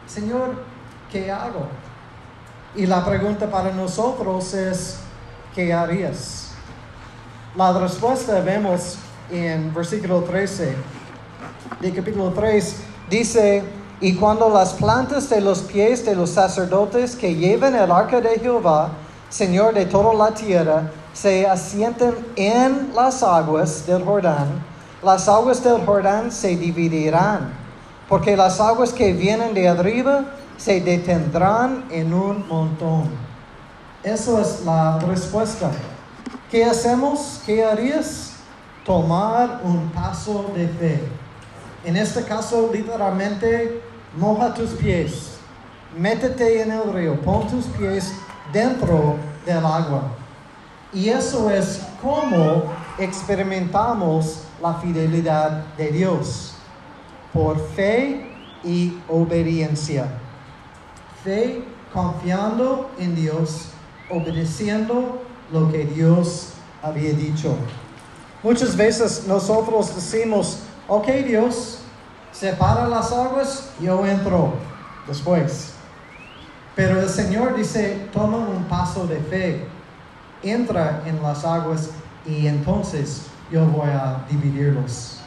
Señor, 0.08 0.56
¿qué 1.12 1.32
hago? 1.32 1.68
Y 2.76 2.88
la 2.88 3.06
pregunta 3.06 3.52
para 3.52 3.70
nosotros 3.70 4.52
es, 4.56 4.98
¿qué 5.54 5.72
harías? 5.72 6.54
La 7.56 7.72
respuesta 7.72 8.40
vemos 8.40 8.98
en 9.30 9.72
versículo 9.72 10.24
13 10.24 10.76
de 11.82 11.94
capítulo 11.94 12.32
3. 12.32 12.78
Dice, 13.12 13.64
y 14.00 14.16
cuando 14.16 14.50
las 14.50 14.74
plantas 14.74 15.30
de 15.30 15.40
los 15.40 15.62
pies 15.62 16.04
de 16.04 16.16
los 16.16 16.32
sacerdotes 16.32 17.16
que 17.16 17.36
llevan 17.36 17.76
el 17.76 17.92
arca 17.92 18.20
de 18.20 18.40
Jehová, 18.40 18.90
Señor 19.30 19.76
de 19.76 19.86
toda 19.86 20.16
la 20.16 20.34
tierra, 20.34 20.90
se 21.14 21.48
asienten 21.48 22.16
en 22.36 22.92
las 22.96 23.24
aguas 23.24 23.86
del 23.86 24.04
Jordán, 24.04 24.48
las 25.04 25.28
aguas 25.28 25.64
del 25.64 25.86
Jordán 25.86 26.32
se 26.32 26.56
dividirán, 26.56 27.54
porque 28.08 28.38
las 28.38 28.60
aguas 28.60 28.94
que 28.94 29.14
vienen 29.14 29.54
de 29.54 29.68
arriba 29.68 30.26
se 30.58 30.80
detendrán 30.80 31.86
en 31.90 32.14
un 32.14 32.48
montón. 32.48 33.10
Eso 34.04 34.40
es 34.40 34.64
la 34.66 35.00
respuesta. 35.00 35.72
¿Qué 36.50 36.66
hacemos? 36.66 37.42
¿Qué 37.46 37.64
harías? 37.64 38.34
Tomar 38.86 39.62
un 39.64 39.90
paso 39.90 40.52
de 40.56 40.68
fe. 40.68 41.02
En 41.84 41.96
este 41.96 42.24
caso, 42.24 42.70
literalmente, 42.72 43.82
moja 44.16 44.54
tus 44.54 44.72
pies, 44.72 45.38
métete 45.98 46.62
en 46.62 46.72
el 46.72 46.94
río, 46.94 47.20
pon 47.22 47.48
tus 47.48 47.66
pies 47.66 48.12
dentro 48.54 49.16
del 49.46 49.66
agua. 49.66 50.04
Y 50.94 51.10
eso 51.10 51.50
es 51.50 51.82
como 52.02 52.64
experimentamos 52.98 54.44
la 54.62 54.74
fidelidad 54.76 55.66
de 55.78 55.92
Dios, 55.92 56.54
por 57.32 57.60
fe 57.76 58.30
y 58.64 58.98
obediencia. 59.08 60.08
Fe 61.24 61.64
confiando 61.94 62.92
en 63.00 63.16
Dios, 63.16 63.68
obedeciendo 64.10 65.22
lo 65.52 65.72
que 65.72 65.86
Dios 65.86 66.50
había 66.82 67.14
dicho. 67.14 67.56
Muchas 68.44 68.76
veces 68.76 69.26
nosotros 69.28 69.96
decimos, 69.96 70.60
ok 70.88 71.08
Dios, 71.26 71.80
separa 72.32 72.88
las 72.88 73.12
aguas, 73.12 73.70
yo 73.80 74.06
entro 74.06 74.54
después. 75.08 75.74
Pero 76.76 77.00
el 77.00 77.10
Señor 77.10 77.56
dice, 77.56 78.08
toma 78.12 78.38
un 78.38 78.64
paso 78.66 79.06
de 79.06 79.18
fe, 79.18 79.68
entra 80.44 81.04
en 81.06 81.22
las 81.22 81.46
aguas 81.46 81.90
y 82.26 82.48
entonces 82.48 83.28
yo 83.52 83.66
voy 83.66 83.90
a 83.90 84.26
dividirlos. 84.30 85.22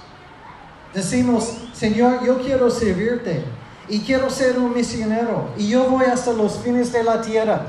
Decimos, 0.92 1.58
Señor, 1.72 2.24
yo 2.24 2.40
quiero 2.40 2.70
servirte 2.70 3.44
y 3.88 4.00
quiero 4.00 4.30
ser 4.30 4.58
un 4.58 4.72
misionero 4.72 5.48
y 5.56 5.68
yo 5.68 5.90
voy 5.90 6.06
hasta 6.06 6.32
los 6.32 6.58
fines 6.58 6.92
de 6.92 7.02
la 7.02 7.20
tierra. 7.20 7.66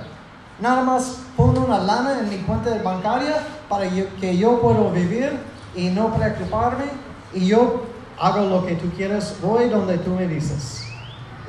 Nada 0.59 0.83
más 0.83 1.17
pongo 1.35 1.65
una 1.65 1.79
lana 1.79 2.19
en 2.19 2.29
mi 2.29 2.37
cuenta 2.37 2.71
bancaria 2.81 3.35
para 3.67 3.89
que 3.89 4.37
yo 4.37 4.61
pueda 4.61 4.89
vivir 4.91 5.37
y 5.75 5.89
no 5.89 6.13
preocuparme 6.15 6.85
y 7.33 7.47
yo 7.47 7.83
hago 8.19 8.45
lo 8.45 8.65
que 8.65 8.75
tú 8.75 8.89
quieras, 8.95 9.35
voy 9.41 9.69
donde 9.69 9.97
tú 9.97 10.11
me 10.11 10.27
dices. 10.27 10.83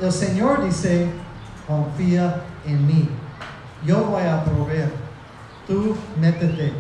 El 0.01 0.13
Señor 0.13 0.65
dice, 0.65 1.09
confía 1.67 2.43
en 2.67 2.87
mí. 2.87 3.09
yo 3.85 4.03
voy 4.05 4.25
a 4.25 4.45
proveer, 4.45 4.91
tú 5.67 5.97
métete. 6.21 6.73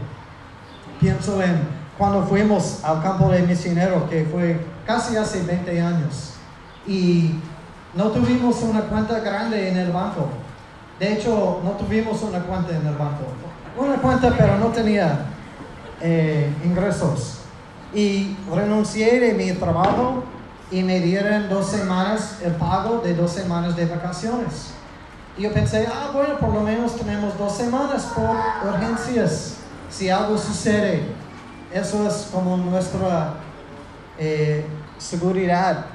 Pienso 1.01 1.43
en 1.43 1.61
cuando 1.99 2.23
fuimos 2.25 2.85
al 2.85 3.03
campo 3.03 3.31
de 3.31 3.43
misionero, 3.43 4.09
que 4.09 4.25
fue 4.25 4.61
casi 4.87 5.17
hace 5.17 5.43
20 5.43 5.81
años, 5.81 6.35
y 6.87 7.35
no 7.95 8.11
tuvimos 8.11 8.63
una 8.63 8.83
cuenta 8.83 9.21
grande 9.21 9.71
en 9.71 9.77
el 9.79 9.91
banco. 9.91 10.29
De 10.99 11.15
hecho, 11.15 11.61
no 11.65 11.71
tuvimos 11.73 12.23
una 12.23 12.41
cuenta 12.41 12.77
en 12.77 12.87
el 12.87 12.95
banco. 12.95 13.25
Una 13.77 13.97
cuenta, 13.97 14.35
pero 14.37 14.59
no 14.59 14.67
tenía 14.67 15.27
eh, 16.01 16.51
ingresos. 16.65 17.41
Y 17.95 18.37
renuncié 18.53 19.21
de 19.21 19.35
mi 19.35 19.53
trabajo 19.53 20.25
y 20.71 20.83
me 20.83 21.01
dieron 21.01 21.49
dos 21.49 21.67
semanas 21.67 22.39
el 22.43 22.53
pago 22.53 22.99
de 22.99 23.15
dos 23.15 23.31
semanas 23.31 23.77
de 23.77 23.87
vacaciones. 23.87 24.73
Y 25.39 25.43
yo 25.43 25.53
pensé, 25.53 25.87
ah, 25.87 26.11
bueno, 26.15 26.39
por 26.39 26.55
lo 26.55 26.61
menos 26.61 26.97
tenemos 26.97 27.37
dos 27.37 27.57
semanas 27.57 28.05
por 28.15 28.73
urgencias. 28.73 29.57
Si 29.91 30.09
algo 30.09 30.39
sucede, 30.39 31.03
eso 31.73 32.07
es 32.09 32.29
como 32.33 32.57
nuestra 32.57 33.35
eh, 34.19 34.65
seguridad. 34.99 35.87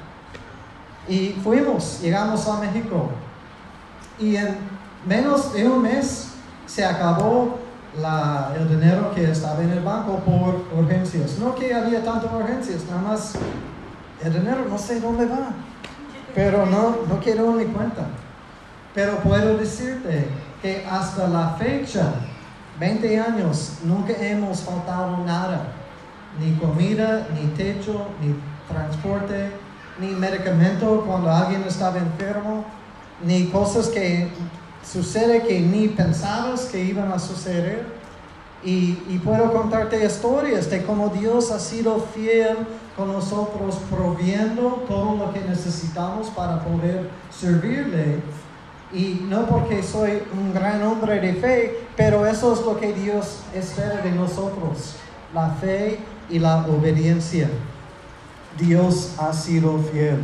Y 1.08 1.30
fuimos, 1.42 2.00
llegamos 2.00 2.46
a 2.46 2.60
México. 2.60 3.10
Y 4.18 4.36
en 4.36 4.56
menos 5.04 5.52
de 5.52 5.68
un 5.68 5.82
mes 5.82 6.28
se 6.66 6.84
acabó 6.84 7.58
el 8.56 8.68
dinero 8.68 9.12
que 9.14 9.30
estaba 9.30 9.60
en 9.62 9.70
el 9.70 9.80
banco 9.80 10.20
por 10.20 10.64
urgencias. 10.78 11.38
No 11.38 11.54
que 11.54 11.74
había 11.74 12.04
tantas 12.04 12.32
urgencias, 12.32 12.84
nada 12.88 13.02
más 13.02 13.32
el 14.22 14.32
dinero 14.32 14.64
no 14.68 14.78
sé 14.78 15.00
dónde 15.00 15.26
va. 15.26 15.50
Pero 16.34 16.64
no, 16.64 16.96
no 17.08 17.20
quiero 17.20 17.54
ni 17.56 17.64
cuenta. 17.64 18.06
Pero 18.94 19.18
puedo 19.18 19.56
decirte 19.56 20.26
que 20.60 20.84
hasta 20.88 21.26
la 21.28 21.56
fecha, 21.58 22.12
20 22.78 23.20
años, 23.20 23.78
nunca 23.84 24.12
hemos 24.20 24.60
faltado 24.60 25.16
nada. 25.24 25.72
Ni 26.38 26.54
comida, 26.56 27.28
ni 27.34 27.46
techo, 27.48 28.06
ni 28.20 28.34
transporte, 28.68 29.50
ni 29.98 30.08
medicamento 30.08 31.04
cuando 31.06 31.30
alguien 31.30 31.62
estaba 31.66 31.98
enfermo, 31.98 32.64
ni 33.24 33.46
cosas 33.46 33.88
que 33.88 34.28
sucede 34.82 35.42
que 35.42 35.60
ni 35.60 35.88
pensabas 35.88 36.66
que 36.66 36.82
iban 36.82 37.12
a 37.12 37.18
suceder. 37.18 38.02
Y, 38.64 39.02
y, 39.08 39.20
puedo 39.24 39.52
contarte 39.52 40.04
historias 40.04 40.70
de 40.70 40.84
cómo 40.84 41.08
Dios 41.08 41.50
ha 41.50 41.58
sido 41.58 41.98
fiel 42.14 42.58
con 42.96 43.12
nosotros, 43.12 43.76
proviendo 43.90 44.84
todo 44.86 45.16
lo 45.16 45.32
que 45.32 45.40
necesitamos 45.40 46.28
para 46.28 46.60
poder 46.62 47.10
servirle. 47.36 48.20
Y 48.92 49.24
no 49.28 49.46
porque 49.46 49.82
soy 49.82 50.22
un 50.38 50.52
gran 50.52 50.82
hombre 50.82 51.18
de 51.20 51.34
fe, 51.34 51.86
pero 51.96 52.26
eso 52.26 52.52
es 52.52 52.60
lo 52.60 52.78
que 52.78 52.92
Dios 52.92 53.40
espera 53.54 54.02
de 54.02 54.12
nosotros, 54.12 54.96
la 55.34 55.50
fe 55.50 55.98
y 56.28 56.38
la 56.38 56.66
obediencia. 56.66 57.48
Dios 58.58 59.14
ha 59.18 59.32
sido 59.32 59.78
fiel. 59.78 60.22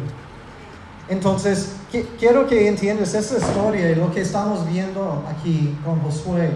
Entonces, 1.08 1.76
quiero 2.18 2.46
que 2.46 2.68
entiendas 2.68 3.14
esa 3.14 3.38
historia 3.38 3.90
y 3.90 3.94
lo 3.94 4.12
que 4.12 4.20
estamos 4.20 4.68
viendo 4.68 5.24
aquí 5.28 5.74
con 5.82 6.00
Josué. 6.02 6.50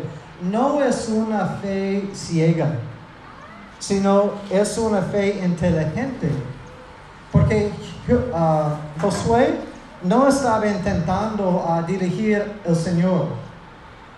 No 0.50 0.82
es 0.82 1.08
una 1.08 1.46
fe 1.62 2.10
ciega, 2.12 2.78
sino 3.78 4.32
es 4.50 4.76
una 4.76 5.00
fe 5.00 5.40
inteligente. 5.42 6.28
Porque 7.30 7.70
uh, 8.10 9.00
Josué 9.00 9.54
no 10.04 10.28
estaba 10.28 10.66
intentando 10.66 11.64
uh, 11.66 11.86
dirigir 11.86 12.52
el 12.64 12.76
Señor. 12.76 13.26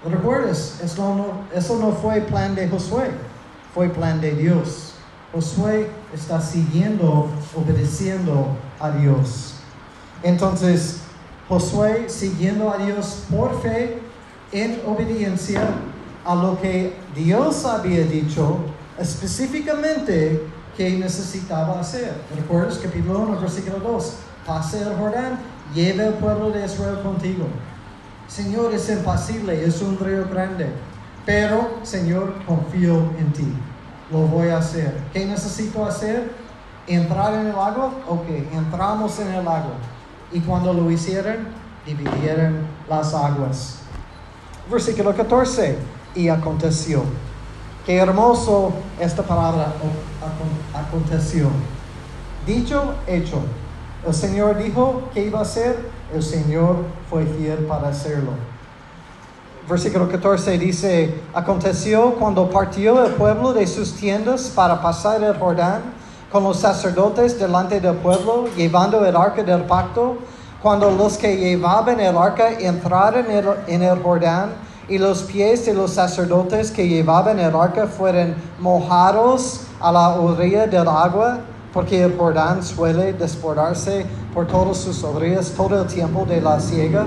¿Recuerdas? 0.04 0.80
Eso 0.82 1.14
no, 1.14 1.58
eso 1.58 1.78
no 1.78 1.92
fue 1.92 2.20
plan 2.20 2.54
de 2.54 2.68
Josué, 2.68 3.10
fue 3.72 3.88
plan 3.88 4.20
de 4.20 4.32
Dios. 4.32 4.94
Josué 5.32 5.90
está 6.12 6.40
siguiendo, 6.40 7.28
obedeciendo 7.56 8.48
a 8.78 8.90
Dios. 8.90 9.54
Entonces, 10.22 11.00
Josué 11.48 12.04
siguiendo 12.08 12.70
a 12.70 12.78
Dios 12.78 13.24
por 13.30 13.60
fe, 13.60 14.00
en 14.52 14.80
obediencia 14.86 15.60
a 16.24 16.34
lo 16.34 16.60
que 16.60 16.96
Dios 17.14 17.64
había 17.64 18.04
dicho 18.04 18.58
específicamente 18.98 20.46
que 20.76 20.90
necesitaba 20.90 21.80
hacer. 21.80 22.14
¿Recuerdas? 22.34 22.78
Capítulo 22.78 23.20
1, 23.20 23.40
versículo 23.40 23.78
2. 23.80 24.12
Pase 24.46 24.82
el 24.82 24.94
Jordán, 24.96 25.38
lleve 25.72 26.08
el 26.08 26.14
pueblo 26.14 26.50
de 26.50 26.64
Israel 26.64 27.00
contigo. 27.02 27.46
Señor, 28.26 28.74
es 28.74 28.88
imposible, 28.90 29.64
es 29.64 29.80
un 29.82 29.98
río 29.98 30.28
grande, 30.28 30.68
pero 31.24 31.78
Señor, 31.82 32.34
confío 32.46 33.10
en 33.18 33.32
ti 33.32 33.54
lo 34.10 34.20
voy 34.20 34.48
a 34.48 34.58
hacer. 34.58 34.96
¿Qué 35.12 35.24
necesito 35.24 35.84
hacer? 35.84 36.30
¿Entrar 36.86 37.34
en 37.34 37.46
el 37.46 37.56
lago? 37.56 37.92
Ok, 38.08 38.28
entramos 38.52 39.18
en 39.18 39.28
el 39.28 39.44
lago. 39.44 39.72
Y 40.32 40.40
cuando 40.40 40.72
lo 40.72 40.90
hicieron, 40.90 41.48
dividieron 41.86 42.66
las 42.88 43.14
aguas. 43.14 43.80
Versículo 44.70 45.14
14. 45.14 45.78
Y 46.14 46.28
aconteció. 46.28 47.02
Qué 47.86 47.96
hermoso 47.96 48.72
esta 49.00 49.22
palabra 49.22 49.72
aconteció. 50.72 51.48
Dicho, 52.46 52.94
hecho. 53.06 53.42
El 54.06 54.12
Señor 54.12 54.58
dijo 54.62 55.04
que 55.14 55.24
iba 55.24 55.38
a 55.38 55.42
hacer, 55.42 55.88
el 56.12 56.22
Señor 56.22 56.76
fue 57.08 57.24
fiel 57.24 57.60
para 57.60 57.88
hacerlo. 57.88 58.32
Versículo 59.66 60.08
14 60.10 60.58
dice, 60.58 61.14
aconteció 61.32 62.14
cuando 62.16 62.50
partió 62.50 63.02
el 63.02 63.12
pueblo 63.14 63.54
de 63.54 63.66
sus 63.66 63.94
tiendas 63.94 64.52
para 64.54 64.82
pasar 64.82 65.22
el 65.24 65.34
Jordán 65.38 65.80
con 66.30 66.44
los 66.44 66.58
sacerdotes 66.58 67.38
delante 67.38 67.80
del 67.80 67.94
pueblo, 67.96 68.46
llevando 68.54 69.02
el 69.06 69.16
arca 69.16 69.42
del 69.42 69.62
pacto, 69.62 70.18
cuando 70.62 70.90
los 70.90 71.16
que 71.16 71.38
llevaban 71.38 71.98
el 71.98 72.16
arca 72.18 72.52
entraron 72.52 73.24
en 73.66 73.82
el 73.82 74.02
Jordán, 74.02 74.50
y 74.86 74.98
los 74.98 75.22
pies 75.22 75.64
de 75.64 75.72
los 75.72 75.92
sacerdotes 75.92 76.70
que 76.70 76.86
llevaban 76.86 77.38
el 77.38 77.56
arca 77.56 77.86
fueron 77.86 78.34
mojados 78.58 79.62
a 79.80 79.90
la 79.90 80.10
orilla 80.10 80.66
del 80.66 80.88
agua, 80.88 81.38
porque 81.74 82.04
el 82.04 82.16
Jordán 82.16 82.62
suele 82.62 83.12
desbordarse 83.12 84.06
por 84.32 84.46
todas 84.46 84.78
sus 84.78 85.02
orillas 85.02 85.50
todo 85.50 85.82
el 85.82 85.88
tiempo 85.88 86.24
de 86.24 86.40
la 86.40 86.60
siega. 86.60 87.04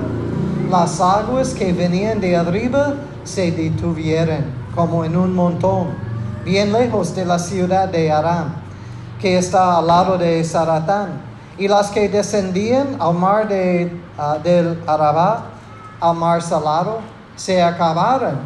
Las 0.69 0.99
aguas 0.99 1.53
que 1.53 1.71
venían 1.71 2.19
de 2.19 2.35
arriba 2.35 2.95
se 3.23 3.49
detuvieron 3.49 4.43
como 4.75 5.05
en 5.05 5.15
un 5.15 5.33
montón, 5.33 5.87
bien 6.43 6.73
lejos 6.73 7.15
de 7.15 7.23
la 7.23 7.39
ciudad 7.39 7.87
de 7.87 8.11
Aram, 8.11 8.55
que 9.21 9.37
está 9.37 9.77
al 9.77 9.87
lado 9.87 10.17
de 10.17 10.43
Saratán, 10.43 11.21
y 11.57 11.69
las 11.69 11.89
que 11.89 12.09
descendían 12.09 12.97
al 12.99 13.15
mar 13.15 13.47
de, 13.47 13.89
ah, 14.17 14.37
del 14.43 14.79
Arabá, 14.85 15.45
al 16.01 16.15
mar 16.15 16.41
salado, 16.41 16.99
se 17.37 17.63
acabaron 17.63 18.37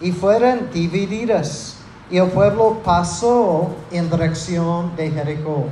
y 0.00 0.12
fueron 0.12 0.70
divididas, 0.72 1.76
y 2.10 2.18
el 2.18 2.28
pueblo 2.28 2.80
pasó 2.84 3.68
en 3.90 4.10
dirección 4.10 4.94
de 4.96 5.10
Jericó. 5.10 5.66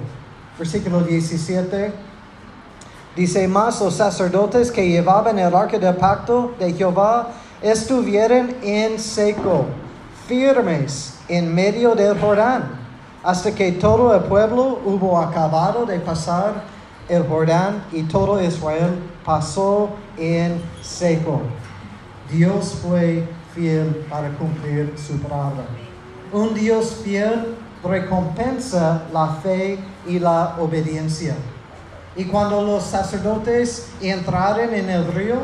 Versículo 0.59 1.01
17. 1.01 1.93
Dice 3.17 3.49
más, 3.49 3.81
los 3.81 3.95
sacerdotes 3.95 4.71
que 4.71 4.89
llevaban 4.89 5.39
el 5.39 5.55
arca 5.55 5.79
del 5.79 5.97
pacto 5.97 6.55
de 6.59 6.73
Jehová 6.73 7.31
estuvieron 7.61 8.55
en 8.63 8.99
seco, 9.01 9.67
firmes 10.29 11.19
en 11.27 11.53
medio 11.53 11.97
del 11.97 12.19
Jordán, 12.21 12.71
hasta 13.25 13.53
que 13.53 13.73
todo 13.73 14.15
el 14.15 14.23
pueblo 14.23 14.79
hubo 14.85 15.19
acabado 15.19 15.85
de 15.85 15.99
pasar 15.99 16.63
el 17.09 17.27
Jordán 17.27 17.83
y 17.91 18.05
todo 18.05 18.41
Israel 18.41 18.97
pasó 19.25 19.91
en 20.17 20.63
seco. 20.81 21.41
Dios 22.31 22.79
fue 22.83 23.27
fiel 23.55 24.07
para 24.09 24.29
cumplir 24.31 24.95
su 24.97 25.19
palabra. 25.19 25.65
Un 26.33 26.55
Dios 26.55 27.01
fiel 27.03 27.57
recompensa 27.83 29.05
la 29.13 29.29
fe 29.43 29.79
y 30.07 30.19
la 30.19 30.57
obediencia. 30.59 31.35
Y 32.17 32.25
cuando 32.25 32.63
los 32.63 32.83
sacerdotes 32.83 33.89
entraron 34.01 34.75
en 34.75 34.91
el 34.91 35.13
río, 35.13 35.37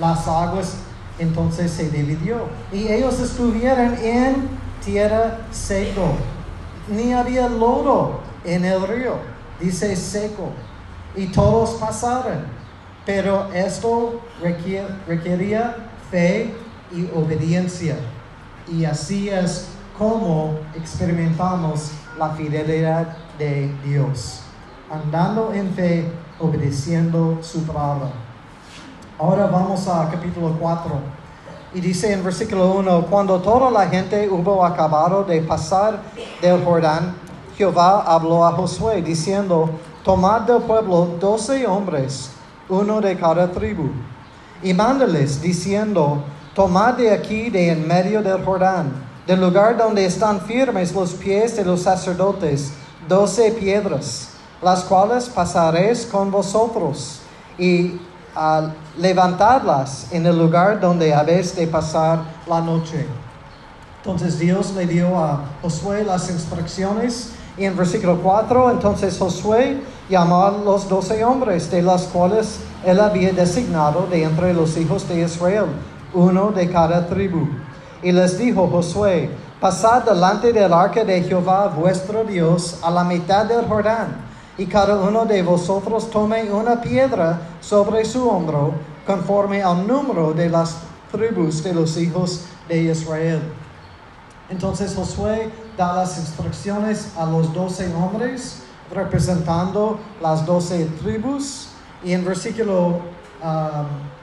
las 0.00 0.26
aguas 0.26 0.76
entonces 1.18 1.70
se 1.70 1.90
dividió. 1.90 2.46
Y 2.72 2.88
ellos 2.88 3.20
estuvieron 3.20 3.94
en 4.02 4.48
tierra 4.84 5.40
seco. 5.50 6.14
Ni 6.88 7.12
había 7.12 7.48
lodo 7.48 8.20
en 8.44 8.64
el 8.64 8.86
río, 8.86 9.16
dice 9.60 9.94
seco. 9.94 10.50
Y 11.14 11.26
todos 11.26 11.72
pasaron. 11.74 12.46
Pero 13.04 13.52
esto 13.52 14.20
requería 14.40 15.76
fe 16.10 16.54
y 16.92 17.08
obediencia. 17.14 17.96
Y 18.70 18.84
así 18.84 19.28
es 19.28 19.68
como 19.98 20.58
experimentamos 20.74 21.92
la 22.18 22.30
fidelidad 22.30 23.16
de 23.38 23.74
Dios. 23.84 24.40
Andando 24.90 25.52
en 25.52 25.70
fe 25.74 26.10
obedeciendo 26.38 27.38
su 27.42 27.62
palabra. 27.64 28.10
Ahora 29.18 29.46
vamos 29.46 29.86
a 29.88 30.08
capítulo 30.10 30.56
4. 30.58 30.90
Y 31.74 31.80
dice 31.80 32.12
en 32.12 32.22
versículo 32.22 32.72
1, 32.72 33.06
cuando 33.06 33.40
toda 33.40 33.70
la 33.70 33.86
gente 33.86 34.28
hubo 34.28 34.64
acabado 34.64 35.24
de 35.24 35.40
pasar 35.40 36.02
del 36.42 36.62
Jordán, 36.64 37.14
Jehová 37.56 38.02
habló 38.02 38.44
a 38.44 38.52
Josué 38.52 39.00
diciendo, 39.00 39.70
tomad 40.04 40.42
del 40.42 40.62
pueblo 40.62 41.16
doce 41.18 41.66
hombres, 41.66 42.32
uno 42.68 43.00
de 43.00 43.16
cada 43.16 43.50
tribu, 43.50 43.90
y 44.62 44.74
mándales 44.74 45.40
diciendo, 45.40 46.22
tomad 46.54 46.94
de 46.94 47.12
aquí 47.12 47.48
de 47.48 47.70
en 47.70 47.86
medio 47.86 48.22
del 48.22 48.44
Jordán, 48.44 49.11
del 49.26 49.40
lugar 49.40 49.76
donde 49.76 50.04
están 50.04 50.40
firmes 50.40 50.92
los 50.92 51.12
pies 51.12 51.56
de 51.56 51.64
los 51.64 51.82
sacerdotes, 51.82 52.72
doce 53.08 53.52
piedras, 53.52 54.30
las 54.60 54.82
cuales 54.84 55.28
pasaréis 55.28 56.06
con 56.06 56.30
vosotros, 56.30 57.20
y 57.58 58.00
al 58.34 58.74
levantarlas 58.98 60.08
en 60.10 60.26
el 60.26 60.38
lugar 60.38 60.80
donde 60.80 61.12
habéis 61.14 61.54
de 61.54 61.66
pasar 61.66 62.20
la 62.48 62.60
noche. 62.60 63.06
Entonces 63.98 64.38
Dios 64.38 64.72
le 64.74 64.86
dio 64.86 65.18
a 65.18 65.44
Josué 65.62 66.04
las 66.04 66.28
instrucciones 66.30 67.30
y 67.56 67.64
en 67.64 67.76
versículo 67.76 68.18
4, 68.20 68.70
entonces 68.70 69.18
Josué 69.18 69.80
llamó 70.08 70.44
a 70.44 70.50
los 70.50 70.88
doce 70.88 71.24
hombres, 71.24 71.70
de 71.70 71.82
los 71.82 72.02
cuales 72.04 72.58
él 72.84 72.98
había 72.98 73.32
designado 73.32 74.06
de 74.10 74.24
entre 74.24 74.54
los 74.54 74.76
hijos 74.76 75.08
de 75.08 75.22
Israel, 75.22 75.66
uno 76.14 76.50
de 76.50 76.70
cada 76.70 77.06
tribu. 77.06 77.46
Y 78.02 78.12
les 78.12 78.38
dijo 78.38 78.68
Josué, 78.68 79.30
pasad 79.60 80.02
delante 80.02 80.52
del 80.52 80.72
arca 80.72 81.04
de 81.04 81.22
Jehová 81.22 81.68
vuestro 81.68 82.24
Dios 82.24 82.78
a 82.82 82.90
la 82.90 83.04
mitad 83.04 83.46
del 83.46 83.66
Jordán 83.66 84.32
y 84.58 84.66
cada 84.66 84.96
uno 84.96 85.24
de 85.24 85.42
vosotros 85.42 86.10
tome 86.10 86.50
una 86.52 86.80
piedra 86.80 87.40
sobre 87.60 88.04
su 88.04 88.28
hombro, 88.28 88.74
conforme 89.06 89.62
al 89.62 89.86
número 89.86 90.32
de 90.32 90.48
las 90.48 90.76
tribus 91.10 91.62
de 91.62 91.74
los 91.74 91.96
hijos 91.96 92.44
de 92.68 92.82
Israel. 92.82 93.40
Entonces 94.50 94.94
Josué 94.94 95.50
da 95.76 95.94
las 95.94 96.18
instrucciones 96.18 97.12
a 97.16 97.24
los 97.24 97.52
doce 97.54 97.92
hombres, 97.94 98.62
representando 98.92 99.98
las 100.20 100.44
doce 100.44 100.84
tribus, 101.02 101.68
y 102.04 102.12
en 102.12 102.24
versículo 102.24 103.00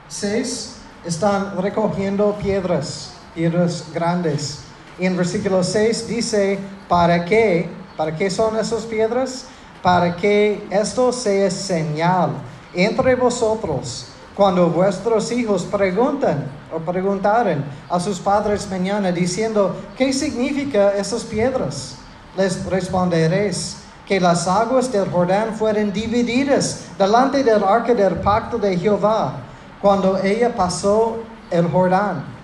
6 0.07 0.75
um, 1.03 1.07
están 1.07 1.57
recogiendo 1.57 2.33
piedras, 2.33 3.13
piedras 3.39 3.86
grandes. 3.93 4.60
Y 4.99 5.06
en 5.06 5.15
versículo 5.15 5.63
6 5.63 6.08
dice, 6.08 6.60
¿para 6.88 7.23
qué? 7.23 7.69
¿Para 7.95 8.15
qué 8.15 8.30
son 8.30 8.58
esas 8.58 8.84
piedras? 8.84 9.45
para 9.82 10.15
que 10.15 10.67
esto 10.69 11.12
sea 11.12 11.49
señal 11.49 12.32
entre 12.73 13.15
vosotros 13.15 14.08
cuando 14.36 14.69
vuestros 14.69 15.32
hijos 15.32 15.63
preguntan 15.63 16.45
o 16.73 16.80
preguntaren 16.80 17.63
a 17.89 17.99
sus 17.99 18.19
padres 18.19 18.69
mañana 18.69 19.12
diciendo, 19.12 19.75
¿qué 19.97 20.13
significa 20.13 20.93
esas 20.93 21.23
piedras? 21.23 21.95
Les 22.38 22.63
responderéis 22.65 23.78
que 24.08 24.19
las 24.19 24.47
aguas 24.47 24.91
del 24.91 25.10
Jordán 25.10 25.54
fueron 25.56 25.91
divididas 25.91 26.86
delante 26.97 27.43
del 27.43 27.63
arca 27.63 27.93
del 27.93 28.15
pacto 28.15 28.58
de 28.58 28.78
Jehová 28.78 29.41
cuando 29.82 30.17
ella 30.23 30.56
pasó 30.56 31.17
el 31.52 31.67
Jordán. 31.69 32.38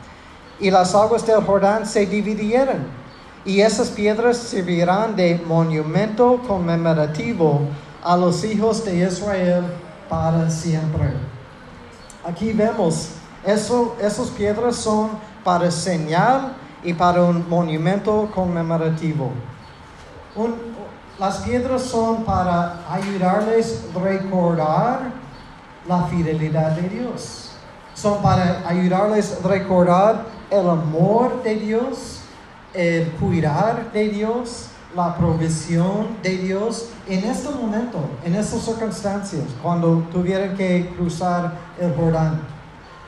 Y 0.59 0.71
las 0.71 0.95
aguas 0.95 1.25
del 1.25 1.43
Jordán 1.43 1.85
se 1.85 2.05
dividieron 2.05 3.05
y 3.45 3.61
esas 3.61 3.89
piedras 3.89 4.37
servirán 4.37 5.15
de 5.15 5.41
monumento 5.45 6.41
conmemorativo 6.47 7.61
a 8.03 8.17
los 8.17 8.43
hijos 8.43 8.83
de 8.83 9.05
Israel 9.05 9.63
para 10.09 10.49
siempre. 10.49 11.13
Aquí 12.25 12.53
vemos, 12.53 13.09
eso, 13.45 13.95
esas 14.01 14.29
piedras 14.29 14.77
son 14.77 15.11
para 15.43 15.69
señal 15.69 16.55
y 16.83 16.93
para 16.93 17.21
un 17.21 17.47
monumento 17.47 18.29
conmemorativo. 18.33 19.31
las 21.19 21.37
piedras 21.37 21.83
son 21.83 22.23
para 22.23 22.79
ayudarles 22.91 23.85
a 23.95 23.99
recordar 23.99 25.11
la 25.87 26.03
fidelidad 26.05 26.71
de 26.71 26.89
Dios. 26.89 27.51
Son 27.93 28.21
para 28.21 28.67
ayudarles 28.67 29.39
a 29.43 29.47
recordar 29.47 30.34
el 30.51 30.69
amor 30.69 31.43
de 31.43 31.55
Dios 31.55 32.21
el 32.75 33.09
cuidar 33.13 33.91
de 33.91 34.09
Dios, 34.09 34.67
la 34.95 35.15
provisión 35.15 36.17
de 36.21 36.37
Dios 36.37 36.89
en 37.07 37.23
este 37.23 37.49
momento, 37.49 37.99
en 38.23 38.35
estas 38.35 38.61
circunstancias, 38.61 39.43
cuando 39.61 40.05
tuvieron 40.11 40.55
que 40.55 40.93
cruzar 40.95 41.53
el 41.79 41.93
Jordán. 41.95 42.41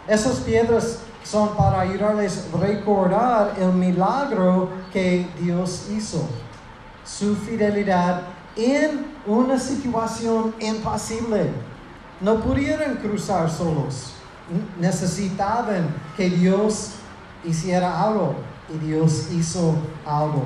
Esas 0.07 0.37
piedras 0.37 0.99
son 1.23 1.55
para 1.55 1.81
ayudarles 1.81 2.47
a 2.53 2.57
recordar 2.57 3.53
el 3.59 3.73
milagro 3.73 4.69
que 4.91 5.27
Dios 5.39 5.87
hizo, 5.91 6.25
su 7.05 7.35
fidelidad 7.35 8.21
en 8.55 9.05
una 9.25 9.59
situación 9.59 10.55
imposible. 10.59 11.51
No 12.21 12.39
pudieron 12.39 12.95
cruzar 12.95 13.49
solos, 13.49 14.13
necesitaban 14.79 15.87
que 16.15 16.29
Dios 16.29 16.96
hiciera 17.47 18.03
algo 18.03 18.35
y 18.73 18.77
Dios 18.85 19.27
hizo 19.31 19.75
algo. 20.05 20.43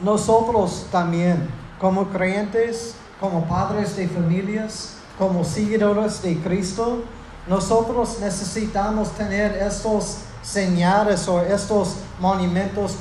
Nosotros 0.00 0.86
también, 0.90 1.48
como 1.80 2.08
creyentes, 2.08 2.96
como 3.20 3.46
padres 3.46 3.96
de 3.96 4.08
familias, 4.08 4.96
como 5.18 5.44
seguidores 5.44 6.20
de 6.22 6.36
Cristo, 6.38 7.04
nosotros 7.46 8.18
necesitamos 8.20 9.12
tener 9.12 9.52
estos 9.52 10.18
señales 10.42 11.28
o 11.28 11.40
estos 11.40 11.96
monumentos 12.20 12.96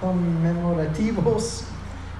conmemorativos 0.00 1.64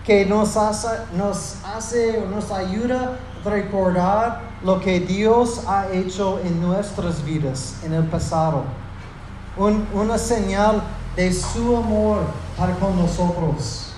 que 0.05 0.25
nos 0.27 0.57
hace, 0.57 0.89
nos 1.17 1.57
hace 1.65 2.19
o 2.19 2.27
nos 2.29 2.51
ayuda 2.51 3.19
a 3.45 3.49
recordar 3.49 4.41
lo 4.63 4.81
que 4.81 5.01
Dios 5.01 5.63
ha 5.67 5.89
hecho 5.93 6.41
en 6.45 6.61
nuestras 6.61 7.25
vidas 7.25 7.77
en 7.85 7.93
el 7.95 8.05
pasado. 8.05 8.65
Una 9.59 10.19
señal 10.19 10.83
de 11.17 11.33
su 11.33 11.77
amor 11.77 12.21
para 12.57 12.75
con 12.77 12.97
nosotros. 12.97 13.93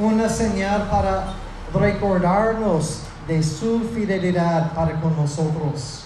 Una 0.00 0.28
señal 0.28 0.88
para 0.90 1.34
recordarnos 1.74 3.00
de 3.28 3.42
su 3.42 3.80
fidelidad 3.94 4.72
para 4.74 5.00
con 5.00 5.16
nosotros. 5.16 6.04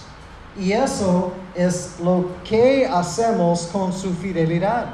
Y 0.57 0.73
eso 0.73 1.31
es 1.55 1.95
lo 2.03 2.25
que 2.43 2.85
hacemos 2.85 3.69
con 3.71 3.93
su 3.93 4.13
fidelidad. 4.13 4.87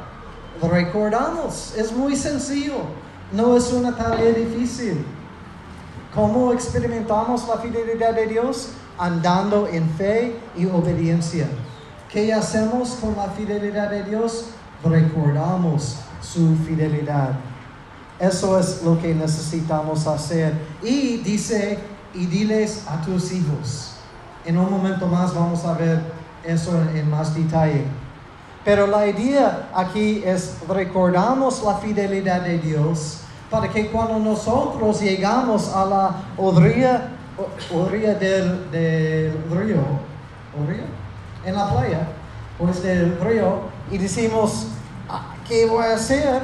Recordamos, 0.62 1.73
es 1.75 1.91
muy 1.91 2.15
sencillo, 2.15 2.77
no 3.31 3.55
es 3.57 3.71
una 3.71 3.95
tarea 3.95 4.31
difícil. 4.31 5.05
¿Cómo 6.13 6.53
experimentamos 6.53 7.47
la 7.47 7.57
fidelidad 7.57 8.13
de 8.13 8.27
Dios? 8.27 8.69
Andando 8.97 9.67
en 9.67 9.88
fe 9.91 10.39
y 10.55 10.65
obediencia. 10.65 11.47
¿Qué 12.09 12.33
hacemos 12.33 12.91
con 13.01 13.15
la 13.15 13.27
fidelidad 13.29 13.89
de 13.89 14.03
Dios? 14.03 14.51
recordamos 14.83 15.97
su 16.21 16.55
fidelidad. 16.57 17.31
Eso 18.19 18.59
es 18.59 18.83
lo 18.83 18.99
que 18.99 19.13
necesitamos 19.13 20.07
hacer. 20.07 20.53
Y 20.81 21.17
dice, 21.17 21.79
y 22.13 22.25
diles 22.25 22.83
a 22.87 23.01
tus 23.01 23.31
hijos. 23.31 23.93
En 24.45 24.57
un 24.57 24.71
momento 24.71 25.07
más 25.07 25.33
vamos 25.35 25.65
a 25.65 25.73
ver 25.73 26.01
eso 26.43 26.71
en 26.93 27.09
más 27.09 27.35
detalle. 27.35 27.85
Pero 28.63 28.87
la 28.87 29.07
idea 29.07 29.69
aquí 29.73 30.23
es 30.25 30.57
recordamos 30.67 31.63
la 31.63 31.75
fidelidad 31.75 32.41
de 32.41 32.57
Dios 32.59 33.19
para 33.49 33.69
que 33.69 33.87
cuando 33.87 34.19
nosotros 34.19 35.01
llegamos 35.01 35.69
a 35.73 35.85
la 35.85 36.15
orilla, 36.37 37.09
orilla 37.73 38.13
del, 38.15 38.69
del 38.71 39.31
río, 39.51 39.79
orilla, 40.59 40.83
en 41.47 41.55
la 41.55 41.69
playa, 41.69 42.07
pues 42.57 42.83
del 42.83 43.17
río, 43.21 43.62
y 43.89 43.97
decimos, 43.97 44.67
ah, 45.10 45.33
¿qué 45.47 45.65
voy 45.65 45.86
a 45.86 45.93
hacer? 45.93 46.41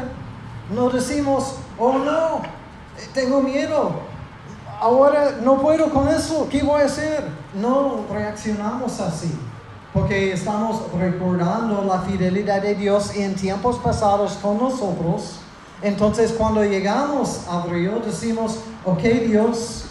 No 0.74 0.89
decimos, 0.89 1.56
oh 1.78 1.98
no, 1.98 2.42
tengo 3.13 3.42
miedo, 3.42 3.92
ahora 4.80 5.39
no 5.44 5.62
puedo 5.62 5.89
con 5.89 6.08
eso, 6.08 6.48
¿qué 6.50 6.63
voy 6.63 6.82
a 6.82 6.86
hacer? 6.86 7.28
No 7.54 8.06
reaccionamos 8.10 9.02
así, 9.02 9.38
porque 9.94 10.32
estamos 10.32 10.82
recordando 10.98 11.84
la 11.84 12.00
fidelidad 12.04 12.62
de 12.62 12.74
Dios 12.74 13.13
en 13.13 13.36
tiempos 13.36 13.78
pasados 13.80 14.39
con 14.42 14.58
nosotros. 14.58 15.39
Entonces 15.82 16.32
cuando 16.32 16.63
llegamos 16.63 17.46
al 17.50 17.70
río 17.70 18.00
decimos, 18.00 18.60
ok 18.86 19.02
Dios, 19.28 19.84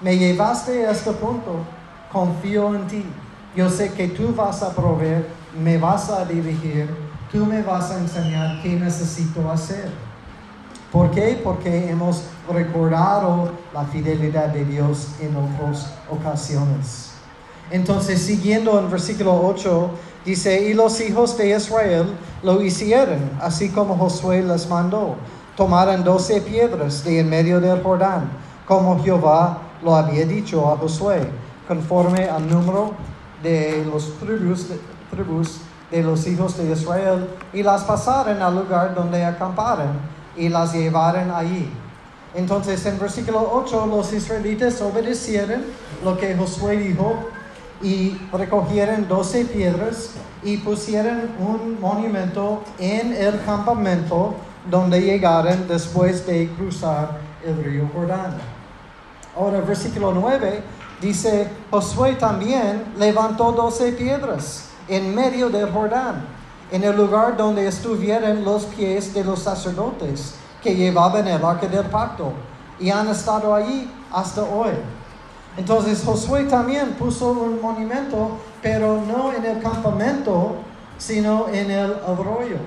me 0.00 0.18
llevaste 0.18 0.88
a 0.88 0.90
este 0.90 1.12
punto, 1.12 1.52
confío 2.12 2.74
en 2.74 2.86
ti. 2.88 3.06
Yo 3.56 3.70
sé 3.70 3.90
que 3.94 4.08
tú 4.08 4.34
vas 4.36 4.62
a 4.62 4.74
proveer, 4.74 5.26
me 5.58 5.78
vas 5.78 6.10
a 6.10 6.26
dirigir, 6.26 6.90
tú 7.32 7.46
me 7.46 7.62
vas 7.62 7.90
a 7.90 7.98
enseñar 7.98 8.60
qué 8.62 8.76
necesito 8.76 9.50
hacer. 9.50 9.90
¿Por 10.92 11.10
qué? 11.10 11.40
Porque 11.42 11.88
hemos 11.90 12.24
recordado 12.52 13.50
la 13.72 13.84
fidelidad 13.84 14.48
de 14.48 14.66
Dios 14.66 15.08
en 15.22 15.34
otras 15.36 15.90
ocasiones. 16.10 17.12
Entonces, 17.70 18.20
siguiendo 18.20 18.78
en 18.78 18.90
versículo 18.90 19.40
8, 19.46 19.90
dice, 20.26 20.68
y 20.68 20.74
los 20.74 21.00
hijos 21.00 21.38
de 21.38 21.56
Israel 21.56 22.14
lo 22.42 22.60
hicieron, 22.60 23.30
así 23.40 23.70
como 23.70 23.96
Josué 23.96 24.42
les 24.42 24.68
mandó. 24.68 25.16
Tomaron 25.56 26.04
doce 26.04 26.42
piedras 26.42 27.02
de 27.04 27.20
en 27.20 27.30
medio 27.30 27.58
del 27.58 27.82
Jordán, 27.82 28.28
como 28.66 29.02
Jehová 29.02 29.62
lo 29.82 29.96
había 29.96 30.26
dicho 30.26 30.70
a 30.70 30.76
Josué, 30.76 31.26
conforme 31.66 32.28
al 32.28 32.46
número 32.46 32.92
de 33.42 33.84
los 33.84 34.18
tribus 34.18 34.66
tribus 35.10 35.60
de 35.90 36.02
los 36.02 36.26
hijos 36.26 36.56
de 36.58 36.72
Israel, 36.72 37.28
y 37.52 37.62
las 37.62 37.84
pasaron 37.84 38.42
al 38.42 38.56
lugar 38.56 38.94
donde 38.94 39.24
acamparon, 39.24 39.92
y 40.36 40.48
las 40.48 40.72
llevaron 40.72 41.30
allí. 41.30 41.70
Entonces, 42.34 42.84
en 42.86 42.98
versículo 42.98 43.50
8, 43.52 43.86
los 43.86 44.12
israelitas 44.12 44.80
obedecieron 44.82 45.62
lo 46.04 46.18
que 46.18 46.36
Josué 46.36 46.76
dijo 46.76 47.14
y 47.82 48.18
recogieron 48.32 49.08
doce 49.08 49.44
piedras 49.44 50.10
y 50.42 50.58
pusieron 50.58 51.30
un 51.38 51.80
monumento 51.80 52.62
en 52.78 53.14
el 53.14 53.42
campamento 53.44 54.34
donde 54.70 55.00
llegaron 55.00 55.66
después 55.68 56.26
de 56.26 56.48
cruzar 56.50 57.18
el 57.44 57.62
río 57.64 57.88
Jordán. 57.94 58.36
Ahora, 59.34 59.60
versículo 59.60 60.12
9 60.12 60.62
dice, 61.00 61.48
Josué 61.70 62.14
también 62.14 62.94
levantó 62.98 63.52
doce 63.52 63.92
piedras 63.92 64.68
en 64.88 65.14
medio 65.14 65.50
del 65.50 65.70
Jordán, 65.70 66.24
en 66.70 66.84
el 66.84 66.96
lugar 66.96 67.36
donde 67.36 67.66
estuvieron 67.66 68.44
los 68.44 68.64
pies 68.64 69.14
de 69.14 69.24
los 69.24 69.40
sacerdotes 69.40 70.34
que 70.62 70.74
llevaban 70.74 71.26
el 71.28 71.44
arca 71.44 71.66
del 71.66 71.86
pacto, 71.86 72.32
y 72.78 72.90
han 72.90 73.08
estado 73.08 73.54
allí 73.54 73.90
hasta 74.12 74.42
hoy. 74.42 74.72
Entonces 75.56 76.02
Josué 76.04 76.44
también 76.44 76.94
puso 76.94 77.30
un 77.30 77.60
monumento, 77.60 78.38
pero 78.62 79.00
no 79.00 79.32
en 79.32 79.44
el 79.44 79.62
campamento, 79.62 80.56
sino 80.98 81.48
en 81.48 81.70
el 81.70 81.94
arroyo, 82.06 82.58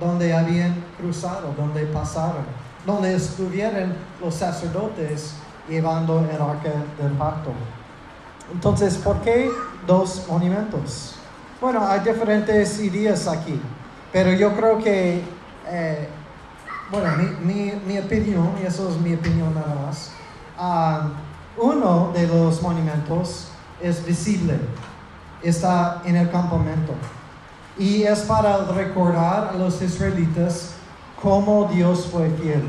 donde 0.00 0.34
habían 0.34 0.84
cruzado, 0.98 1.54
donde 1.56 1.86
pasaron, 1.86 2.44
donde 2.84 3.14
estuvieron 3.14 3.94
los 4.20 4.34
sacerdotes 4.34 5.34
llevando 5.68 6.20
el 6.20 6.40
arca 6.40 6.70
del 7.00 7.12
pacto. 7.12 7.52
Entonces, 8.52 8.96
¿por 8.96 9.20
qué 9.20 9.50
dos 9.86 10.26
monumentos? 10.28 11.14
Bueno, 11.60 11.86
hay 11.86 12.00
diferentes 12.00 12.78
ideas 12.80 13.26
aquí, 13.26 13.58
pero 14.12 14.32
yo 14.32 14.54
creo 14.54 14.78
que, 14.78 15.22
eh, 15.66 16.08
bueno, 16.90 17.16
mi, 17.16 17.54
mi, 17.54 17.72
mi, 17.86 17.98
opinión, 17.98 18.50
y 18.62 18.66
eso 18.66 18.90
es 18.90 18.96
mi 19.00 19.14
opinión 19.14 19.54
nada 19.54 19.74
más, 19.86 20.12
uh, 20.58 21.62
uno 21.62 22.10
de 22.12 22.26
los 22.26 22.60
monumentos 22.60 23.48
es 23.80 24.04
visible, 24.04 24.58
está 25.42 26.02
en 26.04 26.16
el 26.16 26.30
campamento, 26.30 26.92
y 27.78 28.02
es 28.02 28.20
para 28.20 28.58
recordar 28.66 29.52
a 29.54 29.56
los 29.56 29.80
israelitas 29.80 30.74
cómo 31.22 31.70
Dios 31.72 32.06
fue 32.12 32.28
fiel, 32.30 32.62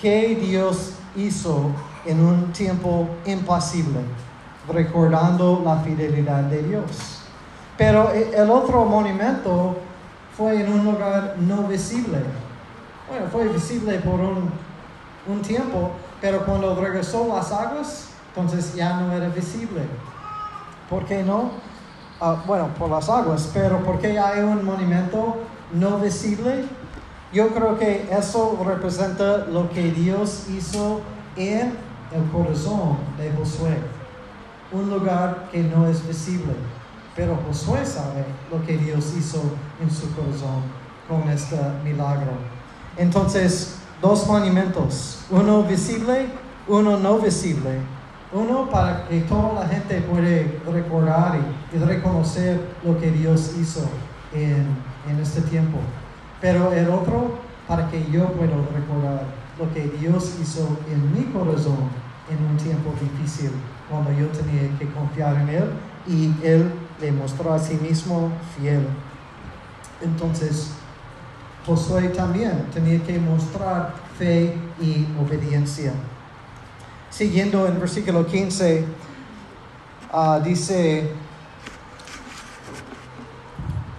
qué 0.00 0.34
Dios 0.34 0.92
hizo 1.16 1.70
en 2.04 2.24
un 2.24 2.52
tiempo 2.52 3.08
impasible, 3.26 4.00
recordando 4.72 5.62
la 5.64 5.76
fidelidad 5.78 6.42
de 6.44 6.62
Dios. 6.62 7.22
Pero 7.76 8.10
el 8.10 8.50
otro 8.50 8.84
monumento 8.84 9.76
fue 10.36 10.60
en 10.62 10.72
un 10.72 10.84
lugar 10.84 11.36
no 11.38 11.64
visible. 11.64 12.18
Bueno, 13.08 13.26
fue 13.30 13.48
visible 13.48 13.98
por 13.98 14.20
un, 14.20 14.50
un 15.26 15.42
tiempo, 15.42 15.90
pero 16.20 16.44
cuando 16.44 16.74
regresó 16.74 17.26
las 17.28 17.50
aguas, 17.52 18.10
entonces 18.28 18.74
ya 18.74 19.00
no 19.00 19.12
era 19.12 19.28
visible. 19.28 19.82
¿Por 20.88 21.04
qué 21.04 21.22
no? 21.22 21.50
Uh, 22.20 22.36
bueno, 22.46 22.68
por 22.78 22.90
las 22.90 23.08
aguas, 23.08 23.50
pero 23.54 23.78
¿por 23.82 23.98
qué 23.98 24.18
hay 24.18 24.40
un 24.40 24.64
monumento 24.64 25.36
no 25.72 25.98
visible? 25.98 26.66
Yo 27.32 27.48
creo 27.48 27.78
que 27.78 28.08
eso 28.10 28.58
representa 28.64 29.38
lo 29.46 29.70
que 29.70 29.90
Dios 29.90 30.46
hizo 30.50 31.00
en 31.36 31.89
el 32.12 32.30
corazón 32.30 32.98
de 33.18 33.32
Josué. 33.32 33.76
Un 34.72 34.90
lugar 34.90 35.48
que 35.50 35.62
no 35.62 35.86
es 35.86 36.06
visible. 36.06 36.54
Pero 37.16 37.38
Josué 37.46 37.84
sabe 37.84 38.24
lo 38.50 38.64
que 38.64 38.76
Dios 38.76 39.14
hizo 39.16 39.42
en 39.82 39.90
su 39.90 40.14
corazón 40.14 40.62
con 41.08 41.28
este 41.28 41.56
milagro. 41.84 42.32
Entonces, 42.96 43.78
dos 44.00 44.26
monumentos, 44.26 45.24
uno 45.30 45.62
visible, 45.64 46.26
uno 46.68 46.98
no 46.98 47.18
visible. 47.18 47.80
Uno 48.32 48.70
para 48.70 49.08
que 49.08 49.22
toda 49.22 49.64
la 49.64 49.68
gente 49.68 50.00
puede 50.02 50.60
recordar 50.70 51.36
y, 51.72 51.78
reconocer 51.78 52.60
lo 52.84 52.96
que 52.98 53.10
Dios 53.10 53.54
hizo 53.60 53.80
en, 54.32 54.66
en 55.08 55.20
este 55.20 55.40
tiempo. 55.40 55.78
Pero 56.40 56.72
el 56.72 56.88
otro 56.90 57.40
para 57.66 57.88
que 57.88 58.08
yo 58.10 58.26
pueda 58.32 58.54
recordar 58.72 59.39
lo 59.60 59.72
que 59.74 59.82
Dios 59.98 60.36
hizo 60.42 60.78
en 60.90 61.12
mi 61.12 61.24
corazón 61.32 61.90
en 62.30 62.44
un 62.46 62.56
tiempo 62.56 62.94
difícil, 62.98 63.50
cuando 63.90 64.10
yo 64.12 64.28
tenía 64.28 64.78
que 64.78 64.90
confiar 64.90 65.36
en 65.36 65.48
Él 65.50 65.70
y 66.06 66.46
Él 66.46 66.72
le 67.00 67.12
mostró 67.12 67.52
a 67.52 67.58
sí 67.58 67.74
mismo 67.74 68.30
fiel. 68.56 68.86
Entonces, 70.00 70.70
Josué 71.66 72.08
también 72.08 72.66
tenía 72.72 73.02
que 73.02 73.18
mostrar 73.18 73.94
fe 74.18 74.54
y 74.80 75.06
obediencia. 75.20 75.92
Siguiendo 77.10 77.66
en 77.66 77.78
versículo 77.78 78.26
15, 78.26 78.84
uh, 80.12 80.42
dice, 80.42 81.12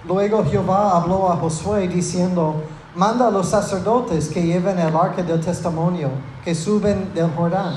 luego 0.07 0.43
Jehová 0.45 0.97
habló 0.97 1.31
a 1.31 1.35
Josué 1.35 1.87
diciendo, 1.87 2.63
manda 2.95 3.27
a 3.27 3.31
los 3.31 3.49
sacerdotes 3.49 4.29
que 4.29 4.43
lleven 4.43 4.79
el 4.79 4.95
arca 4.95 5.23
del 5.23 5.39
testimonio, 5.39 6.09
que 6.43 6.53
suben 6.53 7.13
del 7.13 7.31
Jordán. 7.31 7.75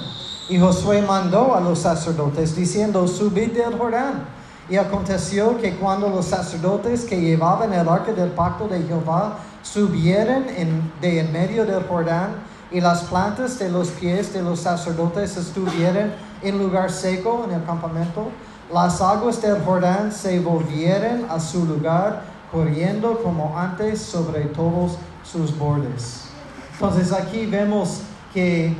Y 0.49 0.59
Josué 0.59 1.03
mandó 1.03 1.55
a 1.55 1.61
los 1.61 1.79
sacerdotes 1.79 2.55
diciendo, 2.55 3.07
subid 3.09 3.53
del 3.53 3.79
Jordán. 3.79 4.27
Y 4.69 4.77
aconteció 4.77 5.59
que 5.59 5.77
cuando 5.77 6.09
los 6.09 6.27
sacerdotes 6.27 7.05
que 7.05 7.21
llevaban 7.21 7.73
el 7.73 7.89
arca 7.89 8.13
del 8.13 8.31
pacto 8.31 8.67
de 8.67 8.83
Jehová 8.83 9.39
subieron 9.63 10.45
en, 10.57 10.93
de 11.01 11.21
en 11.21 11.33
medio 11.33 11.65
del 11.65 11.85
Jordán, 11.85 12.35
y 12.71 12.81
las 12.81 13.03
plantas 13.03 13.59
de 13.59 13.71
los 13.71 13.89
pies 13.89 14.33
de 14.33 14.43
los 14.43 14.61
sacerdotes 14.61 15.37
estuvieron 15.37 16.13
en 16.43 16.59
lugar 16.59 16.91
seco 16.91 17.45
en 17.47 17.55
el 17.55 17.65
campamento, 17.65 18.29
las 18.73 19.01
aguas 19.01 19.41
del 19.41 19.63
Jordán 19.63 20.11
se 20.11 20.41
volvieron 20.41 21.27
a 21.31 21.39
su 21.39 21.65
lugar, 21.65 22.23
corriendo 22.55 23.21
como 23.21 23.59
antes 23.59 24.01
sobre 24.01 24.43
todos 24.43 24.97
sus 25.25 25.59
bordes. 25.59 26.29
Entonces 26.73 27.13
aquí 27.13 27.47
vemos 27.47 28.03
que 28.33 28.77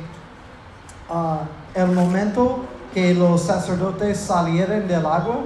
uh, 1.09 1.39
el 1.77 1.91
momento 1.91 2.61
que 2.93 3.13
los 3.13 3.41
sacerdotes 3.41 4.17
salieron 4.17 4.87
del 4.87 5.05
agua, 5.05 5.39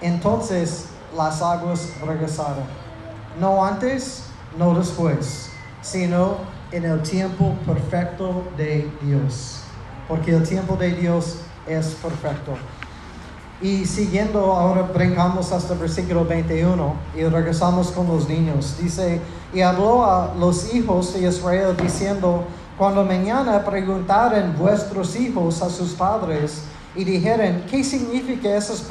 entonces 0.00 0.86
las 1.16 1.40
aguas 1.40 1.92
regresaron. 2.04 2.64
No 3.38 3.64
antes, 3.64 4.24
no 4.58 4.74
después, 4.74 5.50
sino 5.80 6.38
en 6.72 6.84
el 6.84 7.00
tiempo 7.02 7.54
perfecto 7.64 8.42
de 8.56 8.90
Dios. 9.00 9.60
Porque 10.08 10.34
el 10.34 10.42
tiempo 10.46 10.76
de 10.76 10.90
Dios 10.90 11.36
es 11.68 11.86
perfecto. 11.94 12.56
Y 13.64 13.86
siguiendo, 13.86 14.52
ahora 14.52 14.82
brincamos 14.82 15.50
hasta 15.50 15.72
el 15.72 15.78
versículo 15.78 16.26
21 16.26 16.94
y 17.16 17.24
regresamos 17.24 17.90
con 17.92 18.06
los 18.06 18.28
niños. 18.28 18.76
Dice, 18.78 19.22
y 19.54 19.62
habló 19.62 20.04
a 20.04 20.34
los 20.38 20.74
hijos 20.74 21.14
de 21.14 21.26
Israel 21.26 21.74
diciendo, 21.74 22.44
cuando 22.76 23.02
mañana 23.06 23.64
preguntaren 23.64 24.54
vuestros 24.58 25.16
hijos 25.16 25.62
a 25.62 25.70
sus 25.70 25.94
padres 25.94 26.64
y 26.94 27.04
dijeren, 27.04 27.64
¿qué 27.70 27.82
significa 27.82 28.54
esas, 28.54 28.82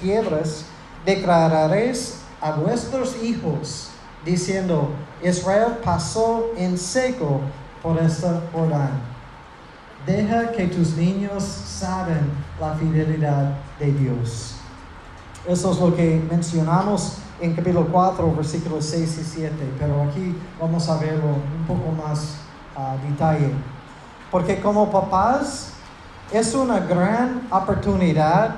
piedras? 0.00 0.64
Declararéis 1.04 2.14
a 2.40 2.52
vuestros 2.52 3.22
hijos 3.22 3.90
diciendo, 4.24 4.88
Israel 5.22 5.76
pasó 5.84 6.46
en 6.56 6.78
seco 6.78 7.42
por 7.82 7.98
esta 7.98 8.40
Jordán. 8.54 9.12
Deja 10.06 10.50
que 10.50 10.66
tus 10.68 10.96
niños 10.96 11.44
saben 11.44 12.32
la 12.62 12.74
fidelidad 12.74 13.58
de 13.80 13.92
Dios. 13.92 14.54
Eso 15.48 15.72
es 15.72 15.80
lo 15.80 15.96
que 15.96 16.22
mencionamos 16.30 17.18
en 17.40 17.56
capítulo 17.56 17.88
4, 17.90 18.36
versículos 18.36 18.84
6 18.84 19.18
y 19.20 19.24
7, 19.24 19.54
pero 19.80 20.00
aquí 20.04 20.36
vamos 20.60 20.88
a 20.88 20.96
verlo 20.98 21.26
un 21.26 21.66
poco 21.66 21.90
más 21.90 22.36
a 22.76 22.94
detalle. 23.04 23.50
Porque 24.30 24.60
como 24.60 24.92
papás 24.92 25.72
es 26.32 26.54
una 26.54 26.78
gran 26.78 27.48
oportunidad 27.50 28.54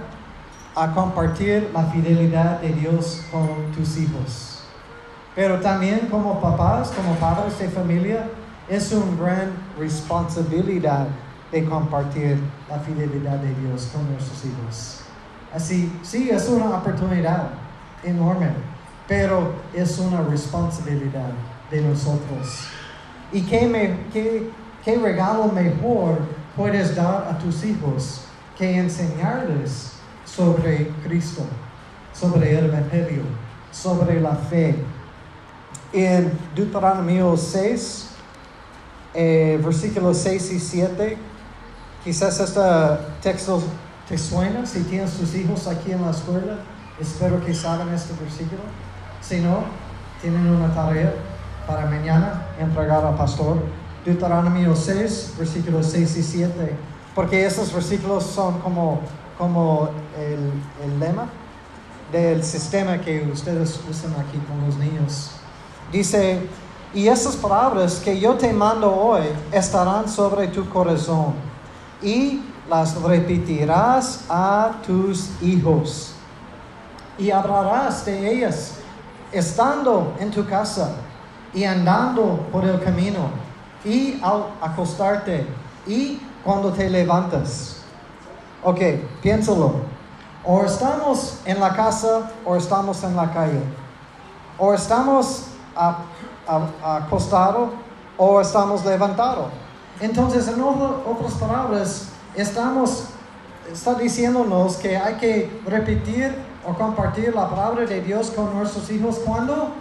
a 0.77 0.93
compartir 0.93 1.71
la 1.73 1.85
fidelidad 1.85 2.61
de 2.61 2.75
Dios 2.75 3.23
con 3.33 3.73
tus 3.75 3.97
hijos. 3.97 4.64
Pero 5.35 5.61
también 5.61 6.09
como 6.11 6.43
papás, 6.43 6.90
como 6.90 7.14
padres 7.14 7.59
de 7.59 7.71
familia, 7.71 8.29
es 8.69 8.93
una 8.93 9.17
gran 9.17 9.53
responsabilidad 9.79 11.07
de 11.55 11.64
compartir 11.64 12.37
la 12.69 12.81
fidelidad 12.81 13.38
de 13.38 13.55
Dios 13.55 13.88
con 13.93 14.11
nuestros 14.11 14.45
hijos. 14.45 15.03
Así, 15.55 16.01
sí, 16.03 16.29
es 16.29 16.49
una 16.49 16.79
oportunidad 16.79 17.51
enorme, 18.03 18.49
pero 19.07 19.53
es 19.73 19.97
una 20.01 20.23
responsabilidad 20.23 21.31
de 21.71 21.81
nosotros. 21.81 22.67
¿Y 23.33 23.43
qué, 23.43 23.69
me, 23.69 23.97
qué, 24.12 24.51
qué 24.85 24.99
regalo 24.99 25.47
mejor 25.47 26.19
puedes 26.57 26.97
dar 26.97 27.29
a 27.31 27.38
tus 27.38 27.64
hijos 27.64 28.23
que 28.59 28.77
enseñarles 28.77 29.93
sobre 30.25 30.88
Cristo, 31.05 31.43
sobre 32.12 32.59
el 32.59 32.64
Evangelio, 32.64 33.23
sobre 33.71 34.21
la 34.21 34.35
fe? 34.35 34.75
En 35.93 36.33
Deuteronomio 36.57 37.37
6, 37.37 38.09
eh, 39.14 39.61
versículos 39.62 40.19
6 40.19 40.53
y 40.53 40.59
7, 40.59 41.19
quizás 42.05 42.38
este 42.38 42.61
texto 43.23 43.62
te 44.07 44.19
suena 44.19 44.67
si 44.67 44.81
tienes 44.83 45.14
tus 45.14 45.35
hijos 45.35 45.67
aquí 45.67 45.93
en 45.93 46.03
la 46.03 46.11
escuela. 46.11 46.59
Espero 47.01 47.45
que 47.45 47.55
saben 47.55 47.88
este 47.88 48.12
versículo. 48.23 48.61
Si 49.23 49.40
no, 49.40 49.64
tienen 50.21 50.47
una 50.47 50.73
tarea 50.75 51.14
para 51.67 51.87
mañana 51.87 52.47
entregar 52.61 53.05
al 53.05 53.17
pastor. 53.17 53.57
Deuteronomio 54.05 54.77
6, 54.77 55.35
versículos 55.38 55.87
6 55.87 56.17
y 56.19 56.23
7. 56.23 56.77
Porque 57.14 57.47
esos 57.47 57.73
versículos 57.73 58.25
son 58.25 58.61
como, 58.61 59.01
como 59.38 59.88
el, 60.19 60.53
el 60.85 61.01
lema 61.01 61.27
del 62.12 62.45
sistema 62.45 63.01
que 63.01 63.23
ustedes 63.33 63.81
usan 63.90 64.12
aquí 64.12 64.38
con 64.47 64.67
los 64.67 64.77
niños. 64.77 65.31
Dice, 65.90 66.47
y 66.93 67.09
esas 67.09 67.35
palabras 67.37 67.95
que 68.05 68.21
yo 68.21 68.35
te 68.35 68.53
mando 68.53 68.95
hoy 68.95 69.23
estarán 69.51 70.07
sobre 70.07 70.49
tu 70.49 70.69
corazón 70.69 71.54
y 72.05 72.43
las 72.69 73.01
repetirás 73.01 74.25
a 74.29 74.73
tus 74.87 75.31
hijos 75.43 76.14
y 77.19 77.31
hablarás 77.31 78.05
de 78.05 78.33
ellas 78.33 78.75
estando 79.33 80.14
en 80.19 80.31
tu 80.31 80.47
casa 80.47 80.93
y 81.53 81.64
andando 81.64 82.47
por 82.53 82.64
el 82.64 82.81
camino 82.83 83.29
y 83.85 84.21
al 84.23 84.47
acostarte 84.61 85.47
y 85.87 86.21
cuando 86.45 86.73
te 86.73 86.88
levantas. 86.90 87.83
Ok, 88.62 88.81
piénsalo. 89.23 89.95
O 90.45 90.64
estamos 90.64 91.38
en 91.45 91.59
la 91.59 91.75
casa 91.75 92.31
o 92.45 92.57
estamos 92.57 93.03
en 93.03 93.17
la 93.17 93.33
calle. 93.33 93.62
O 94.59 94.75
estamos 94.75 95.47
acostados 96.85 97.71
o 98.17 98.40
estamos 98.40 98.85
levantados. 98.85 99.47
Entonces, 100.01 100.49
en 100.49 100.61
otras 100.61 101.35
palabras, 101.35 102.09
estamos, 102.35 103.05
está 103.73 103.95
diciéndonos 103.95 104.77
que 104.77 104.97
hay 104.97 105.15
que 105.15 105.61
repetir 105.67 106.35
o 106.67 106.75
compartir 106.75 107.35
la 107.35 107.49
palabra 107.49 107.87
de 107.87 108.01
Dios 108.01 108.31
con 108.31 108.55
nuestros 108.57 108.91
hijos. 108.91 109.21
Cuando 109.25 109.73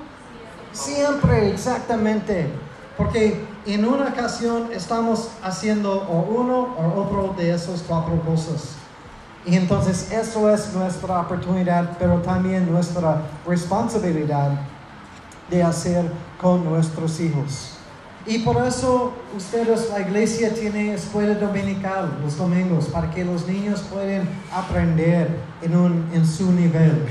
siempre 0.72 1.50
exactamente. 1.52 2.48
Porque 2.98 3.44
en 3.66 3.86
una 3.86 4.10
ocasión 4.10 4.70
estamos 4.72 5.30
haciendo 5.42 6.04
o 6.04 6.22
uno 6.32 6.76
o 6.78 7.02
otro 7.02 7.34
de 7.36 7.54
esos 7.54 7.84
cuatro 7.88 8.22
cosas. 8.22 8.76
Y 9.46 9.56
entonces 9.56 10.12
eso 10.12 10.50
es 10.50 10.74
nuestra 10.74 11.22
oportunidad 11.22 11.98
pero 12.00 12.22
también 12.22 12.72
nuestra 12.72 13.24
responsabilidad 13.46 14.52
de 15.50 15.64
hacer 15.64 16.10
con 16.40 16.64
nuestros 16.64 17.20
hijos 17.20 17.78
y 18.26 18.40
por 18.40 18.66
eso 18.66 19.12
ustedes, 19.36 19.90
la 19.90 20.00
iglesia 20.00 20.54
tiene 20.54 20.94
escuela 20.94 21.34
dominical 21.34 22.20
los 22.24 22.38
domingos 22.38 22.86
para 22.86 23.12
que 23.12 23.26
los 23.26 23.46
niños 23.48 23.82
puedan 23.92 24.30
aprender 24.52 25.38
en, 25.62 25.76
un, 25.76 26.10
en 26.14 26.26
su 26.26 26.52
nivel. 26.54 27.06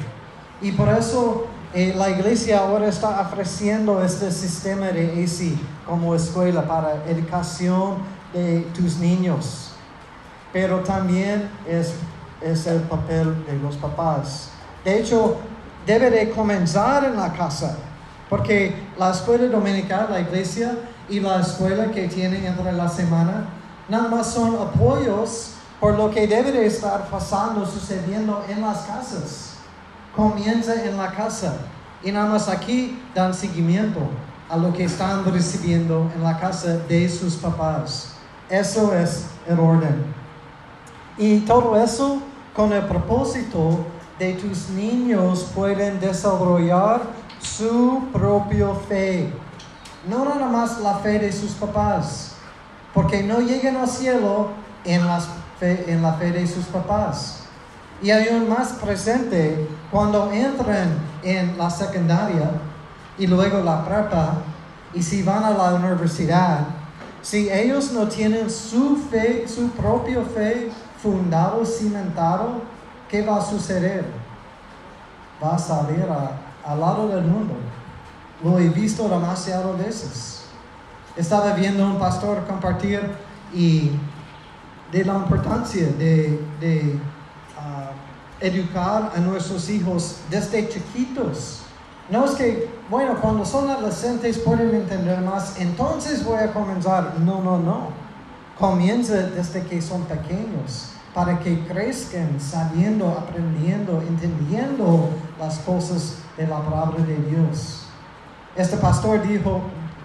Y 0.62 0.72
por 0.72 0.88
eso 0.88 1.46
eh, 1.74 1.92
la 1.94 2.08
iglesia 2.08 2.60
ahora 2.60 2.88
está 2.88 3.20
ofreciendo 3.20 4.02
este 4.02 4.30
sistema 4.30 4.86
de 4.86 5.22
AC 5.22 5.58
como 5.86 6.14
escuela 6.14 6.66
para 6.66 7.04
educación 7.06 7.96
de 8.32 8.60
tus 8.74 8.96
niños. 8.96 9.72
Pero 10.50 10.80
también 10.80 11.50
es, 11.68 11.92
es 12.40 12.66
el 12.66 12.80
papel 12.82 13.44
de 13.44 13.58
los 13.58 13.76
papás. 13.76 14.50
De 14.82 14.98
hecho, 14.98 15.36
debe 15.86 16.10
de 16.10 16.30
comenzar 16.30 17.04
en 17.04 17.16
la 17.16 17.32
casa, 17.34 17.76
porque 18.30 18.74
la 18.98 19.10
escuela 19.10 19.46
dominical, 19.46 20.08
la 20.10 20.20
iglesia, 20.20 20.74
y 21.08 21.20
la 21.20 21.40
escuela 21.40 21.90
que 21.90 22.08
tiene 22.08 22.46
entre 22.46 22.72
la 22.72 22.88
semana, 22.88 23.46
nada 23.88 24.08
más 24.08 24.32
son 24.32 24.54
apoyos 24.56 25.52
por 25.80 25.96
lo 25.96 26.10
que 26.10 26.26
debe 26.26 26.52
de 26.52 26.66
estar 26.66 27.08
pasando, 27.08 27.66
sucediendo 27.66 28.44
en 28.48 28.60
las 28.60 28.82
casas. 28.82 29.54
Comienza 30.14 30.74
en 30.84 30.96
la 30.96 31.10
casa 31.12 31.54
y 32.02 32.12
nada 32.12 32.26
más 32.26 32.48
aquí 32.48 33.02
dan 33.14 33.34
seguimiento 33.34 34.00
a 34.48 34.56
lo 34.56 34.72
que 34.72 34.84
están 34.84 35.24
recibiendo 35.24 36.10
en 36.14 36.22
la 36.22 36.38
casa 36.38 36.76
de 36.88 37.08
sus 37.08 37.36
papás. 37.36 38.14
Eso 38.48 38.94
es 38.94 39.26
el 39.48 39.58
orden. 39.58 40.04
Y 41.18 41.40
todo 41.40 41.76
eso 41.76 42.22
con 42.54 42.72
el 42.72 42.84
propósito 42.84 43.84
de 44.18 44.34
tus 44.34 44.68
niños 44.70 45.46
pueden 45.54 45.98
desarrollar 45.98 47.02
su 47.40 48.04
propia 48.12 48.68
fe 48.88 49.32
no 50.08 50.24
nada 50.24 50.46
más 50.46 50.80
la 50.80 50.94
fe 50.98 51.18
de 51.18 51.32
sus 51.32 51.52
papás, 51.52 52.32
porque 52.92 53.22
no 53.22 53.40
llegan 53.40 53.76
al 53.76 53.88
cielo 53.88 54.50
en, 54.84 55.02
en 55.60 56.02
la 56.02 56.12
fe 56.14 56.32
de 56.32 56.46
sus 56.46 56.66
papás. 56.66 57.44
Y 58.02 58.10
hay 58.10 58.28
un 58.34 58.48
más 58.48 58.72
presente 58.72 59.68
cuando 59.90 60.32
entran 60.32 60.98
en 61.22 61.56
la 61.56 61.70
secundaria 61.70 62.50
y 63.16 63.26
luego 63.26 63.60
la 63.60 63.84
prepa, 63.84 64.34
y 64.92 65.02
si 65.02 65.22
van 65.22 65.44
a 65.44 65.50
la 65.50 65.74
universidad, 65.74 66.66
si 67.22 67.48
ellos 67.48 67.92
no 67.92 68.08
tienen 68.08 68.50
su 68.50 68.96
fe, 69.10 69.46
su 69.46 69.70
propia 69.70 70.22
fe 70.22 70.70
fundado, 71.00 71.64
cimentado, 71.64 72.62
¿qué 73.08 73.22
va 73.22 73.36
a 73.36 73.40
suceder? 73.40 74.04
Va 75.42 75.54
a 75.54 75.58
salir 75.58 76.04
al 76.64 76.80
lado 76.80 77.08
del 77.08 77.22
mundo. 77.22 77.54
Lo 78.42 78.58
he 78.58 78.68
visto 78.68 79.08
demasiado 79.08 79.76
veces. 79.76 80.42
Estaba 81.16 81.52
viendo 81.52 81.84
un 81.84 81.98
pastor 81.98 82.44
compartir 82.46 83.00
y 83.54 83.90
de 84.90 85.04
la 85.04 85.14
importancia 85.14 85.86
de, 85.98 86.98
ah, 87.58 87.90
educar 88.40 89.12
a 89.14 89.20
nuestros 89.20 89.68
hijos 89.70 90.16
desde 90.30 90.68
chiquitos. 90.68 91.60
No 92.10 92.24
es 92.24 92.32
que, 92.32 92.68
bueno, 92.90 93.16
cuando 93.20 93.44
son 93.44 93.70
adolescentes 93.70 94.38
pueden 94.38 94.74
entender 94.74 95.20
más, 95.20 95.58
entonces 95.58 96.24
voy 96.24 96.38
a 96.38 96.52
comenzar. 96.52 97.14
No, 97.20 97.40
no, 97.42 97.58
no. 97.58 97.88
Comienza 98.58 99.14
desde 99.14 99.62
que 99.62 99.80
son 99.80 100.02
pequeños, 100.02 100.90
para 101.14 101.38
que 101.38 101.64
crezcan 101.66 102.38
sabiendo, 102.40 103.08
aprendiendo, 103.08 104.02
entendiendo 104.02 105.08
las 105.38 105.58
cosas 105.60 106.16
de 106.36 106.46
la 106.46 106.60
palabra 106.60 107.04
de 107.04 107.16
Dios. 107.16 107.81
Este 108.54 108.76
pastor 108.76 109.26
dijo, 109.26 109.62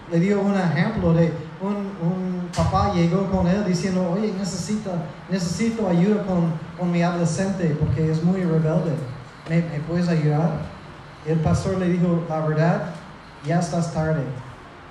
le 0.09 0.19
dio 0.21 0.39
un 0.39 0.55
ejemplo 0.55 1.13
de 1.13 1.33
un, 1.59 1.75
un 1.75 2.49
papá 2.55 2.93
llegó 2.93 3.29
con 3.29 3.45
él 3.45 3.65
diciendo, 3.65 4.09
oye, 4.09 4.33
necesito, 4.39 4.91
necesito 5.29 5.89
ayuda 5.89 6.23
con, 6.23 6.53
con 6.79 6.89
mi 6.89 7.01
adolescente 7.01 7.75
porque 7.77 8.09
es 8.09 8.23
muy 8.23 8.41
rebelde. 8.41 8.95
¿Me, 9.49 9.57
¿Me 9.57 9.79
puedes 9.85 10.07
ayudar? 10.07 10.61
El 11.25 11.39
pastor 11.39 11.77
le 11.77 11.89
dijo, 11.89 12.23
la 12.29 12.39
verdad, 12.39 12.93
ya 13.45 13.59
estás 13.59 13.93
tarde. 13.93 14.23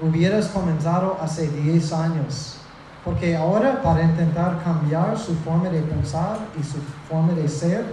Hubieras 0.03 0.49
comenzado 0.49 1.17
hace 1.23 1.49
10 1.49 1.93
años. 1.95 2.59
Porque 3.05 3.37
ahora 3.37 3.81
para 3.83 4.03
intentar 4.03 4.63
cambiar 4.63 5.17
su 5.17 5.35
forma 5.37 5.71
de 5.71 5.81
pensar 5.81 6.39
y 6.61 6.63
su 6.63 6.79
forma 7.09 7.33
de 7.33 7.49
ser 7.49 7.87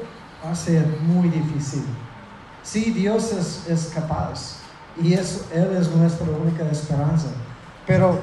va 0.46 0.52
a 0.52 0.56
ser 0.56 0.86
muy 1.04 1.30
difícil. 1.30 1.86
Sí, 2.64 2.92
Dios 2.92 3.32
es 3.70 3.92
capaz 3.94 4.63
y 5.02 5.14
es, 5.14 5.46
Él 5.54 5.76
es 5.78 5.90
nuestra 5.96 6.28
única 6.28 6.64
esperanza. 6.70 7.28
Pero 7.86 8.20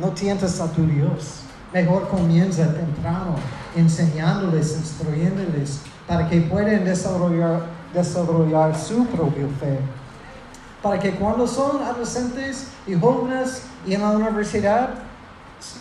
no 0.00 0.08
tientes 0.08 0.60
a 0.60 0.70
tu 0.70 0.84
Dios. 0.86 1.42
Mejor 1.72 2.08
comienza 2.08 2.74
temprano 2.74 3.36
enseñándoles, 3.76 4.76
instruyéndoles 4.76 5.80
para 6.06 6.28
que 6.28 6.40
puedan 6.40 6.84
desarrollar, 6.84 7.62
desarrollar 7.94 8.76
su 8.76 9.06
propia 9.06 9.46
fe. 9.60 9.78
Para 10.82 10.98
que 10.98 11.12
cuando 11.12 11.46
son 11.46 11.82
adolescentes 11.82 12.68
y 12.86 12.94
jóvenes 12.94 13.62
y 13.86 13.94
en 13.94 14.00
la 14.00 14.10
universidad, 14.10 14.90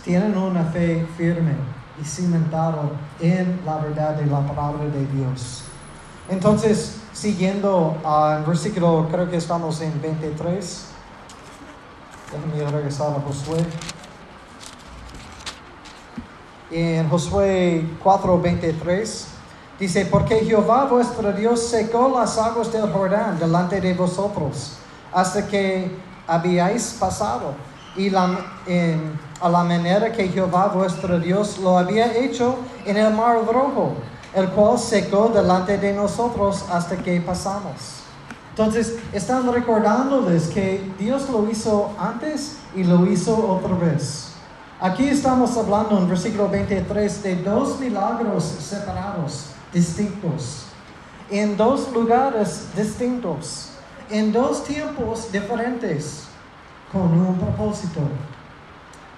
tienen 0.04 0.38
una 0.38 0.66
fe 0.66 1.08
firme 1.18 1.54
y 2.00 2.06
cimentada 2.06 2.84
en 3.20 3.60
la 3.66 3.78
verdad 3.78 4.16
de 4.16 4.26
la 4.28 4.46
palabra 4.46 4.86
de 4.86 5.06
Dios. 5.08 5.64
Entonces, 6.30 6.99
siguiendo 7.20 7.98
al 8.04 8.46
versículo, 8.46 9.08
creo 9.12 9.30
que 9.30 9.36
estamos 9.36 9.82
en 9.82 10.02
23. 10.02 10.86
Déjenme 12.32 12.72
regresar 12.72 13.12
a 13.12 13.20
Josué. 13.20 13.60
En 16.72 17.10
Josué 17.10 17.84
4:23 18.02 19.26
Dice, 19.80 20.06
porque 20.06 20.36
Jehová 20.46 20.86
vuestro 20.86 21.32
Dios 21.32 21.62
secó 21.62 22.10
las 22.10 22.38
aguas 22.38 22.72
del 22.72 22.92
Jordán 22.92 23.40
delante 23.40 23.80
de 23.80 23.94
vosotros, 23.94 24.74
hasta 25.14 25.48
que 25.48 25.90
habíais 26.28 26.98
pasado, 27.00 27.54
y 27.96 28.10
la, 28.10 28.40
a 29.40 29.50
la 29.50 29.64
manera 29.64 30.12
que 30.12 30.28
Jehová 30.28 30.68
vuestro 30.68 31.18
Dios 31.18 31.58
lo 31.60 31.78
había 31.78 32.14
hecho 32.18 32.58
en 32.86 32.98
el 32.98 33.14
mar 33.14 33.38
rojo, 33.46 33.94
el 34.36 34.50
cual 34.50 34.78
secó 34.78 35.30
delante 35.30 35.78
de 35.78 35.94
nosotros 35.94 36.66
hasta 36.72 36.98
que 36.98 37.20
pasamos. 37.22 38.00
Entonces, 38.52 38.98
están 39.14 39.52
recordándoles 39.52 40.48
que 40.50 40.92
Dios 41.00 41.30
lo 41.30 41.50
hizo 41.50 41.94
antes 41.98 42.58
y 42.76 42.84
lo 42.84 43.06
hizo 43.06 43.36
otra 43.36 43.76
vez. 43.76 44.34
Aquí 44.82 45.08
estamos 45.08 45.58
hablando 45.58 45.98
en 45.98 46.08
versículo 46.08 46.48
23 46.50 47.24
de 47.24 47.36
dos 47.38 47.80
milagros 47.80 48.44
separados, 48.44 49.48
distintos, 49.74 50.64
en 51.30 51.58
dos 51.58 51.92
lugares 51.94 52.68
distintos, 52.76 53.70
en 54.10 54.32
dos 54.32 54.64
tiempos 54.64 55.32
diferentes, 55.32 56.24
con 56.92 57.02
un 57.02 57.38
propósito, 57.38 58.02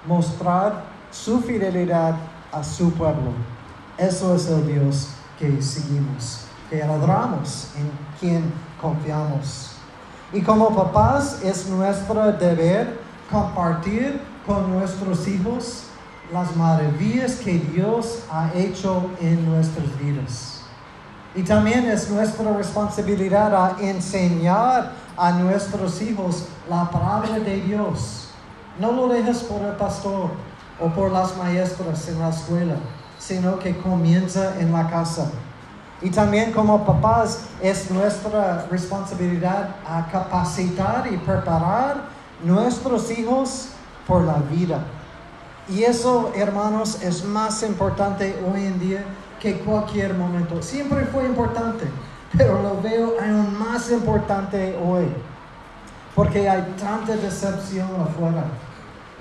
mostrar 0.06 0.84
su 1.12 1.42
fidelidad 1.42 2.16
a 2.52 2.64
su 2.64 2.92
pueblo. 2.94 3.32
Eso 4.02 4.34
es 4.34 4.48
el 4.48 4.66
Dios 4.66 5.10
que 5.38 5.62
seguimos, 5.62 6.40
que 6.72 6.82
adoramos, 6.82 7.68
en 7.78 7.92
quien 8.20 8.52
confiamos. 8.82 9.74
Y 10.34 10.42
como 10.42 10.76
papás 10.76 11.40
es 11.44 11.68
nuestro 11.70 12.32
deber 12.32 13.00
compartir 13.30 14.20
con 14.48 14.72
nuestros 14.72 15.28
hijos 15.28 15.84
las 16.34 16.56
maravillas 16.56 17.36
que 17.36 17.60
Dios 17.60 18.24
ha 18.32 18.52
hecho 18.56 19.12
en 19.20 19.46
nuestras 19.46 19.96
vidas. 20.00 20.64
Y 21.36 21.44
también 21.44 21.86
es 21.86 22.10
nuestra 22.10 22.58
responsabilidad 22.58 23.54
a 23.54 23.76
enseñar 23.80 24.94
a 25.16 25.32
nuestros 25.34 26.02
hijos 26.02 26.46
la 26.68 26.90
palabra 26.90 27.38
de 27.38 27.62
Dios. 27.62 28.30
No 28.80 28.94
lo 28.94 29.10
dejes 29.10 29.44
por 29.44 29.62
el 29.62 29.76
pastor 29.76 30.32
o 30.80 30.90
por 30.90 31.12
las 31.12 31.38
maestras 31.38 32.08
en 32.08 32.20
la 32.20 32.30
escuela, 32.30 32.78
sino 33.22 33.60
que 33.60 33.78
comienza 33.78 34.60
en 34.60 34.74
la 34.74 34.90
casa. 34.90 35.30
Y 36.02 36.10
también 36.10 36.52
como 36.52 36.84
papás 36.84 37.44
es 37.62 37.92
nuestra 37.92 38.66
responsabilidad 38.72 39.76
capacitar 40.12 41.08
y 41.12 41.18
preparar 41.18 41.98
nuestros 42.44 43.12
hijos 43.12 43.68
por 44.08 44.24
la 44.24 44.38
vida. 44.38 44.80
Y 45.70 45.84
eso, 45.84 46.32
hermanos, 46.36 47.04
es 47.04 47.24
más 47.24 47.62
importante 47.62 48.36
hoy 48.52 48.66
en 48.66 48.80
día 48.80 49.04
que 49.40 49.60
cualquier 49.60 50.16
momento. 50.16 50.60
Siempre 50.64 51.06
fue 51.06 51.26
importante, 51.26 51.86
pero 52.36 52.60
lo 52.64 52.82
veo 52.82 53.14
aún 53.22 53.58
más 53.60 53.92
importante 53.92 54.76
hoy. 54.84 55.06
Porque 56.16 56.50
hay 56.50 56.76
tanta 56.80 57.16
decepción 57.16 57.90
afuera. 58.02 58.44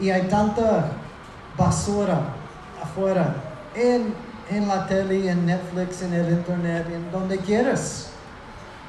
Y 0.01 0.09
hay 0.09 0.23
tanta 0.29 0.89
basura 1.59 2.21
afuera. 2.83 3.50
En, 3.75 4.15
en 4.51 4.69
la 4.69 4.87
tele, 4.87 5.31
en 5.31 5.47
Netflix, 5.47 6.03
en 6.03 6.13
el 6.13 6.31
internet, 6.31 6.87
en 6.93 7.11
donde 7.13 7.39
quieras. 7.39 8.11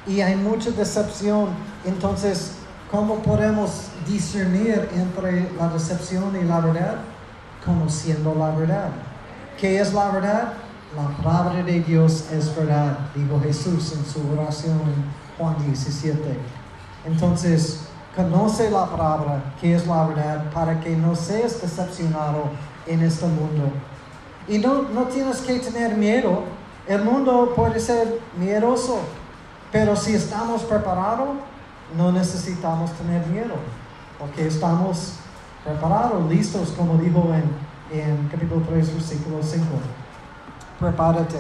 Y 0.07 0.21
hay 0.21 0.35
mucha 0.35 0.71
decepción. 0.71 1.49
Entonces, 1.85 2.53
¿cómo 2.89 3.19
podemos 3.19 3.87
discernir 4.07 4.89
entre 4.95 5.51
la 5.57 5.69
decepción 5.69 6.35
y 6.35 6.43
la 6.43 6.59
verdad? 6.59 6.95
Conociendo 7.65 8.33
la 8.33 8.49
verdad. 8.51 8.89
¿Qué 9.59 9.79
es 9.79 9.93
la 9.93 10.09
verdad? 10.09 10.53
La 10.95 11.07
palabra 11.23 11.63
de 11.63 11.79
Dios 11.81 12.25
es 12.31 12.53
verdad, 12.55 12.97
dijo 13.15 13.39
Jesús 13.39 13.93
en 13.93 14.05
su 14.05 14.19
oración 14.33 14.81
en 14.81 15.05
Juan 15.37 15.55
17. 15.65 16.19
Entonces, 17.05 17.81
conoce 18.15 18.69
la 18.69 18.87
palabra, 18.87 19.53
que 19.61 19.75
es 19.75 19.87
la 19.87 20.07
verdad, 20.07 20.51
para 20.51 20.79
que 20.81 20.95
no 20.97 21.15
seas 21.15 21.61
decepcionado 21.61 22.49
en 22.87 23.03
este 23.03 23.25
mundo. 23.25 23.71
Y 24.51 24.59
no, 24.59 24.81
no 24.93 25.05
tienes 25.05 25.37
que 25.37 25.59
tener 25.59 25.95
miedo. 25.95 26.43
El 26.85 27.05
mundo 27.05 27.53
puede 27.55 27.79
ser 27.79 28.19
miedoso, 28.37 28.99
pero 29.71 29.95
si 29.95 30.13
estamos 30.13 30.63
preparados, 30.63 31.29
no 31.95 32.11
necesitamos 32.11 32.91
tener 32.91 33.25
miedo, 33.27 33.55
porque 34.19 34.45
estamos 34.47 35.13
preparados, 35.63 36.29
listos, 36.29 36.73
como 36.77 36.97
dijo 36.97 37.29
en, 37.33 37.97
en 37.97 38.27
capítulo 38.27 38.61
3, 38.67 38.93
versículo 38.93 39.37
5. 39.41 39.65
Prepárate. 40.81 41.37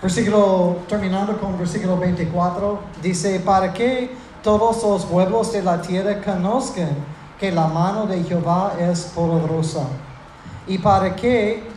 Versículo, 0.00 0.78
terminando 0.88 1.38
con 1.38 1.58
versículo 1.58 1.98
24, 1.98 2.80
dice, 3.02 3.40
para 3.40 3.74
que 3.74 4.16
todos 4.42 4.82
los 4.82 5.04
pueblos 5.04 5.52
de 5.52 5.62
la 5.62 5.82
tierra 5.82 6.22
conozcan 6.22 6.96
que 7.38 7.52
la 7.52 7.66
mano 7.66 8.06
de 8.06 8.24
Jehová 8.24 8.72
es 8.78 9.02
poderosa, 9.14 9.82
y 10.66 10.78
para 10.78 11.14
que 11.14 11.75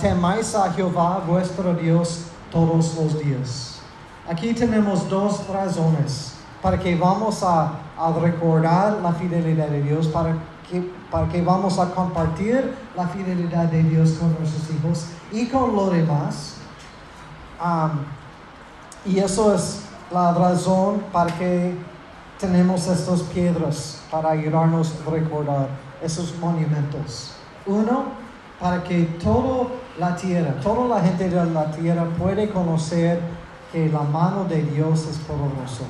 temáis 0.00 0.54
a 0.54 0.72
Jehová 0.72 1.22
vuestro 1.26 1.74
Dios 1.74 2.24
todos 2.50 2.94
los 2.96 3.18
días. 3.18 3.80
Aquí 4.28 4.54
tenemos 4.54 5.08
dos 5.08 5.46
razones 5.48 6.34
para 6.62 6.78
que 6.78 6.96
vamos 6.96 7.42
a, 7.42 7.80
recordar 8.20 9.00
la 9.02 9.12
fidelidad 9.12 9.68
de 9.68 9.82
Dios, 9.82 10.08
para 10.08 10.34
que, 10.68 10.80
para 11.10 11.28
que 11.28 11.42
vamos 11.42 11.78
a 11.78 11.90
compartir 11.90 12.74
la 12.96 13.06
fidelidad 13.06 13.66
de 13.66 13.82
Dios 13.82 14.12
con 14.12 14.34
nuestros 14.38 14.70
hijos 14.70 15.06
y 15.30 15.46
con 15.46 15.76
los 15.76 15.92
demás. 15.92 16.54
Y 19.04 19.18
eso 19.18 19.54
es 19.54 19.82
la 20.10 20.32
razón 20.32 21.02
para 21.12 21.32
que 21.38 21.76
tenemos 22.40 22.86
estas 22.86 23.20
piedras 23.22 24.00
para 24.10 24.30
ayudarnos 24.30 24.94
a 25.06 25.10
recordar 25.10 25.68
esos 26.02 26.36
monumentos. 26.38 27.32
Uno, 27.66 28.23
para 28.60 28.82
que 28.82 29.02
toda 29.22 29.68
la 29.98 30.16
tierra, 30.16 30.54
toda 30.62 30.96
la 30.96 31.00
gente 31.04 31.28
de 31.28 31.44
la 31.46 31.70
tierra 31.70 32.04
puede 32.18 32.50
conocer 32.50 33.20
que 33.72 33.88
la 33.88 34.02
mano 34.02 34.44
de 34.44 34.62
Dios 34.62 35.06
es 35.06 35.18
poderosa. 35.18 35.84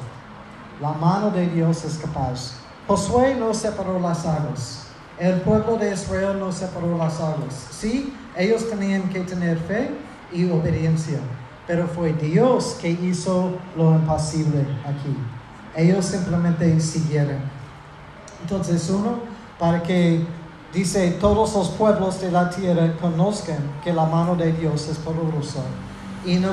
La 0.80 0.92
mano 0.92 1.30
de 1.30 1.46
Dios 1.48 1.84
es 1.84 1.98
capaz. 1.98 2.54
Josué 2.86 3.36
no 3.38 3.54
separó 3.54 3.98
las 4.00 4.26
aguas. 4.26 4.86
El 5.18 5.40
pueblo 5.42 5.76
de 5.76 5.92
Israel 5.92 6.38
no 6.40 6.50
separó 6.50 6.98
las 6.98 7.20
aguas. 7.20 7.68
Sí, 7.70 8.12
ellos 8.36 8.68
tenían 8.68 9.02
que 9.10 9.20
tener 9.20 9.58
fe 9.58 9.90
y 10.32 10.50
obediencia, 10.50 11.18
pero 11.66 11.86
fue 11.86 12.12
Dios 12.12 12.76
que 12.80 12.90
hizo 12.90 13.52
lo 13.76 13.94
imposible 13.94 14.66
aquí. 14.84 15.16
Ellos 15.76 16.04
simplemente 16.04 16.80
siguieron. 16.80 17.38
Entonces, 18.42 18.90
uno, 18.90 19.20
para 19.58 19.82
que 19.82 20.26
dice 20.74 21.12
todos 21.12 21.54
los 21.54 21.68
pueblos 21.70 22.20
de 22.20 22.30
la 22.30 22.50
tierra 22.50 22.92
conozcan 23.00 23.58
que 23.82 23.92
la 23.92 24.04
mano 24.04 24.34
de 24.34 24.52
Dios 24.52 24.88
es 24.88 24.98
poderosa. 24.98 25.60
Y. 26.24 26.38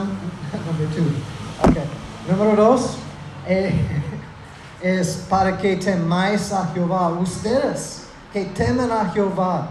Okay. 1.64 1.84
Número 2.28 2.56
dos, 2.56 2.98
eh, 3.48 3.72
es 4.82 5.28
para 5.30 5.56
que 5.60 5.76
temáis 5.76 6.52
a 6.52 6.72
Jehová. 6.74 7.10
Ustedes 7.10 8.08
que 8.34 8.46
temen 8.46 8.92
a 8.92 9.12
Jehová, 9.12 9.70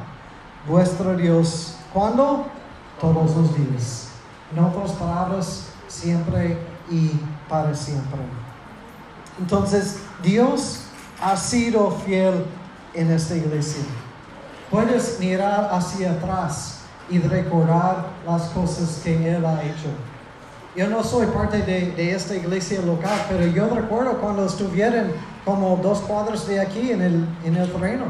vuestro 0.69 1.17
Dios. 1.17 1.75
¿Cuándo? 1.93 2.47
Todos 3.01 3.35
los 3.35 3.57
días. 3.57 4.09
En 4.55 4.63
otras 4.63 4.93
palabras, 4.93 5.65
siempre 5.89 6.57
y 6.89 7.11
para 7.49 7.75
siempre. 7.75 8.21
Entonces, 9.41 9.99
Dios 10.23 10.83
ha 11.21 11.37
sido 11.37 11.91
fiel 11.91 12.45
en 12.95 13.11
esta 13.11 13.35
iglesia. 13.35 13.83
Puedes 14.71 15.19
mirar 15.19 15.69
hacia 15.73 16.13
atrás 16.13 16.83
y 17.11 17.19
recordar 17.19 18.07
las 18.25 18.43
cosas 18.51 19.01
que 19.03 19.35
Él 19.35 19.45
ha 19.45 19.63
hecho. 19.65 19.89
Yo 20.77 20.89
no 20.89 21.03
soy 21.03 21.27
parte 21.27 21.63
de, 21.63 21.91
de 21.91 22.15
esta 22.15 22.37
iglesia 22.37 22.81
local, 22.83 23.19
pero 23.29 23.47
yo 23.47 23.69
recuerdo 23.69 24.19
cuando 24.21 24.47
estuvieron 24.47 25.11
como 25.45 25.77
dos 25.83 25.99
cuadros 26.01 26.47
de 26.47 26.61
aquí 26.61 26.93
en 26.93 27.03
el, 27.03 27.27
en 27.45 27.57
el 27.57 27.73
terreno. 27.73 28.05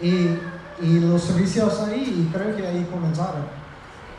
Y, 0.00 0.36
y 0.80 1.00
los 1.00 1.22
servicios 1.22 1.80
ahí, 1.80 2.28
y 2.28 2.32
creo 2.32 2.54
que 2.54 2.66
ahí 2.66 2.86
comenzaron. 2.92 3.46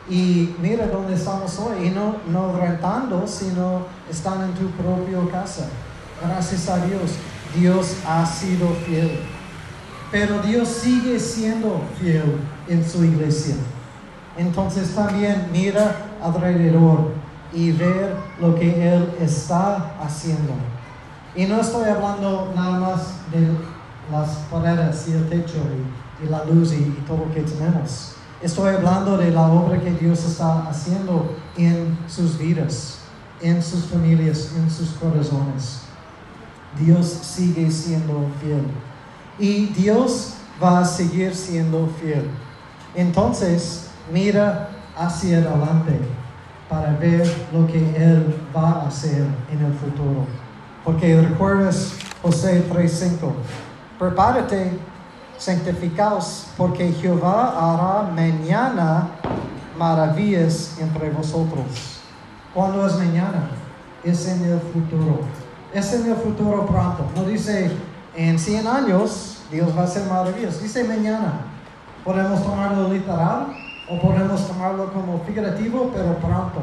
Y 0.08 0.56
mira 0.60 0.88
dónde 0.88 1.14
estamos 1.14 1.56
hoy. 1.60 1.86
Y 1.86 1.90
no, 1.90 2.16
no 2.26 2.58
rentando, 2.58 3.24
sino 3.28 3.86
están 4.10 4.42
en 4.42 4.54
tu 4.54 4.68
propia 4.70 5.18
casa. 5.30 5.68
Gracias 6.20 6.68
a 6.68 6.84
Dios, 6.84 7.12
Dios 7.54 7.96
ha 8.06 8.26
sido 8.26 8.68
fiel. 8.84 9.20
Pero 10.10 10.40
Dios 10.40 10.68
sigue 10.68 11.18
siendo 11.20 11.80
fiel 12.00 12.36
en 12.68 12.88
su 12.88 13.04
iglesia. 13.04 13.54
Entonces 14.36 14.94
también 14.94 15.48
mira 15.52 15.94
alrededor 16.22 17.12
y 17.52 17.72
ver 17.72 18.16
lo 18.40 18.54
que 18.54 18.92
Él 18.92 19.12
está 19.20 19.94
haciendo. 20.00 20.52
Y 21.34 21.46
no 21.46 21.60
estoy 21.60 21.88
hablando 21.88 22.52
nada 22.56 22.78
más 22.78 23.14
de 23.30 23.48
las 24.10 24.30
paredes 24.50 25.06
y 25.08 25.12
el 25.12 25.28
techo 25.28 25.58
y, 26.22 26.28
la 26.28 26.44
luz 26.44 26.72
y, 26.72 26.76
y 26.76 27.04
todo 27.06 27.26
lo 27.26 27.32
que 27.32 27.42
tenemos. 27.42 28.14
Estoy 28.42 28.74
hablando 28.74 29.16
de 29.16 29.30
la 29.30 29.46
obra 29.46 29.80
que 29.80 29.92
Dios 29.92 30.24
está 30.24 30.68
haciendo 30.68 31.36
en 31.56 31.96
sus 32.08 32.36
vidas, 32.38 32.98
en 33.40 33.62
sus 33.62 33.84
familias, 33.84 34.52
en 34.56 34.70
sus 34.70 34.90
corazones. 34.90 35.82
Dios 36.78 37.06
sigue 37.06 37.70
siendo 37.70 38.26
fiel. 38.40 38.64
Y 39.40 39.66
Dios 39.68 40.34
va 40.62 40.80
a 40.80 40.84
seguir 40.84 41.34
siendo 41.34 41.88
fiel. 42.00 42.28
Entonces, 42.94 43.88
mira 44.12 44.68
hacia 44.96 45.38
adelante 45.38 45.98
para 46.68 46.92
ver 46.98 47.26
lo 47.52 47.66
que 47.66 47.78
Él 47.96 48.36
va 48.54 48.82
a 48.82 48.88
hacer 48.88 49.24
en 49.50 49.64
el 49.64 49.72
futuro. 49.74 50.26
Porque 50.84 51.20
recuerdas 51.20 51.94
José 52.22 52.62
3:5, 52.70 53.32
prepárate, 53.98 54.78
santificaos, 55.38 56.48
porque 56.56 56.92
Jehová 56.92 57.54
hará 57.56 58.10
mañana 58.10 59.08
maravillas 59.78 60.76
entre 60.78 61.10
vosotros. 61.10 62.00
¿Cuándo 62.52 62.86
es 62.86 62.94
mañana? 62.96 63.48
Es 64.04 64.28
en 64.28 64.44
el 64.44 64.60
futuro. 64.60 65.20
Es 65.72 65.94
en 65.94 66.10
el 66.10 66.16
futuro 66.16 66.66
pronto. 66.66 67.06
No 67.16 67.24
dice 67.24 67.70
en 68.14 68.38
100 68.38 68.66
años 68.66 69.42
Dios 69.50 69.76
va 69.76 69.82
a 69.82 69.84
hacer 69.84 70.06
maravillas. 70.06 70.62
Dice 70.62 70.84
mañana. 70.84 71.46
Podemos 72.04 72.42
tomarlo 72.42 72.88
literal 72.88 73.48
o 73.88 74.00
podemos 74.00 74.46
tomarlo 74.46 74.92
como 74.92 75.20
figurativo, 75.24 75.90
pero 75.94 76.16
pronto. 76.16 76.62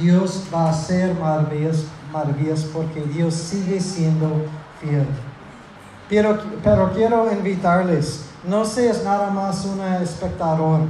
Dios 0.00 0.44
va 0.52 0.66
a 0.66 0.70
hacer 0.70 1.14
maravillas, 1.14 1.84
maravillas 2.12 2.64
porque 2.72 3.02
Dios 3.02 3.34
sigue 3.34 3.80
siendo 3.80 4.46
fiel. 4.80 5.06
Pero, 6.08 6.38
pero 6.62 6.92
quiero 6.92 7.30
invitarles, 7.32 8.26
no 8.46 8.64
seas 8.64 9.04
nada 9.04 9.30
más 9.30 9.64
un 9.64 9.80
espectador, 10.02 10.80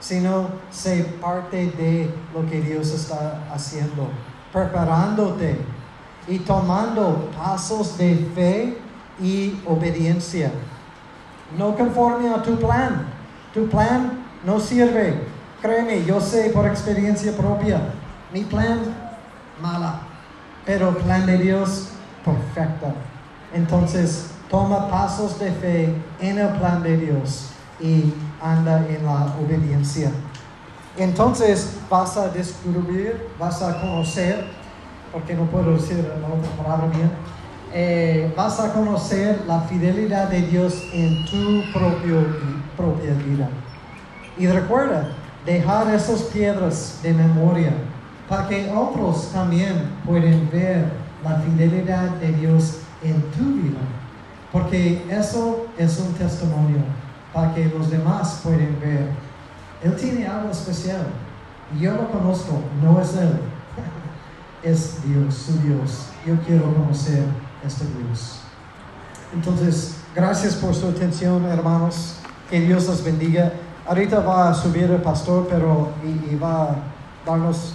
sino 0.00 0.48
sé 0.70 1.04
parte 1.20 1.70
de 1.72 2.14
lo 2.34 2.48
que 2.48 2.60
Dios 2.60 2.90
está 2.90 3.44
haciendo, 3.52 4.08
preparándote 4.52 5.58
y 6.26 6.38
tomando 6.38 7.30
pasos 7.36 7.96
de 7.98 8.16
fe 8.34 8.83
y 9.20 9.60
obediencia. 9.66 10.50
No 11.58 11.76
conforme 11.76 12.28
a 12.28 12.42
tu 12.42 12.56
plan. 12.56 13.06
Tu 13.52 13.68
plan 13.68 14.24
no 14.44 14.58
sirve. 14.58 15.14
Créeme, 15.62 16.04
yo 16.04 16.20
sé 16.20 16.50
por 16.50 16.66
experiencia 16.66 17.36
propia. 17.36 17.80
Mi 18.32 18.44
plan, 18.44 18.80
mala. 19.60 20.00
Pero 20.66 20.90
el 20.90 20.96
plan 20.96 21.26
de 21.26 21.38
Dios, 21.38 21.88
perfecta. 22.24 22.94
Entonces, 23.52 24.30
toma 24.50 24.88
pasos 24.88 25.38
de 25.38 25.52
fe 25.52 25.94
en 26.20 26.38
el 26.38 26.48
plan 26.58 26.82
de 26.82 26.96
Dios 26.96 27.50
y 27.80 28.12
anda 28.40 28.84
en 28.88 29.04
la 29.04 29.34
obediencia. 29.40 30.10
Entonces 30.96 31.76
vas 31.90 32.16
a 32.16 32.28
descubrir, 32.28 33.28
vas 33.38 33.60
a 33.62 33.80
conocer, 33.80 34.44
porque 35.12 35.34
no 35.34 35.44
puedo 35.46 35.72
decir 35.72 35.96
la 35.98 36.28
otra 36.28 36.62
palabra 36.62 36.86
bien, 36.88 37.10
eh, 37.76 38.32
vas 38.36 38.60
a 38.60 38.72
conocer 38.72 39.42
la 39.48 39.62
fidelidad 39.62 40.28
de 40.28 40.42
Dios 40.42 40.80
en 40.92 41.24
tu 41.24 41.72
propio, 41.76 42.24
propia 42.76 43.14
vida. 43.14 43.48
Y 44.38 44.46
recuerda, 44.46 45.08
dejar 45.44 45.92
esas 45.92 46.22
piedras 46.22 47.00
de 47.02 47.12
memoria 47.12 47.72
para 48.28 48.46
que 48.46 48.72
otros 48.72 49.32
también 49.32 49.90
puedan 50.06 50.48
ver 50.52 50.84
la 51.24 51.40
fidelidad 51.40 52.10
de 52.10 52.32
Dios 52.34 52.78
en 53.02 53.20
tu 53.32 53.44
vida. 53.60 53.80
Porque 54.52 55.04
eso 55.10 55.66
es 55.76 55.98
un 55.98 56.14
testimonio 56.14 56.78
para 57.32 57.52
que 57.54 57.64
los 57.76 57.90
demás 57.90 58.40
puedan 58.44 58.78
ver. 58.80 59.08
Él 59.82 59.96
tiene 59.96 60.28
algo 60.28 60.52
especial. 60.52 61.06
Yo 61.80 61.90
lo 61.96 62.08
conozco, 62.08 62.60
no 62.80 63.00
es 63.00 63.16
Él. 63.16 63.40
es 64.62 64.98
Dios, 65.04 65.34
su 65.34 65.58
Dios. 65.58 66.10
Yo 66.24 66.36
quiero 66.46 66.72
conocer 66.72 67.24
este 67.66 67.84
Dios. 67.84 68.40
Entonces, 69.32 69.96
gracias 70.14 70.54
por 70.54 70.74
su 70.74 70.88
atención, 70.88 71.44
hermanos. 71.46 72.16
Que 72.50 72.60
Dios 72.60 72.86
los 72.86 73.02
bendiga. 73.02 73.52
Ahorita 73.86 74.20
va 74.20 74.50
a 74.50 74.54
subir 74.54 74.84
el 74.84 75.02
pastor, 75.02 75.46
pero 75.48 75.90
y, 76.04 76.36
va 76.36 76.64
a 76.64 76.76
darnos 77.26 77.74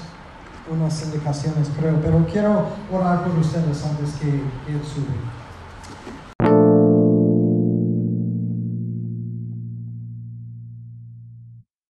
unas 0.72 1.04
indicaciones, 1.04 1.70
creo. 1.78 2.00
Pero 2.02 2.26
quiero 2.32 2.68
orar 2.92 3.24
por 3.24 3.38
ustedes 3.38 3.84
antes 3.86 4.14
que, 4.14 4.28
que 4.28 4.74
él 4.74 4.82
sube. 4.84 5.39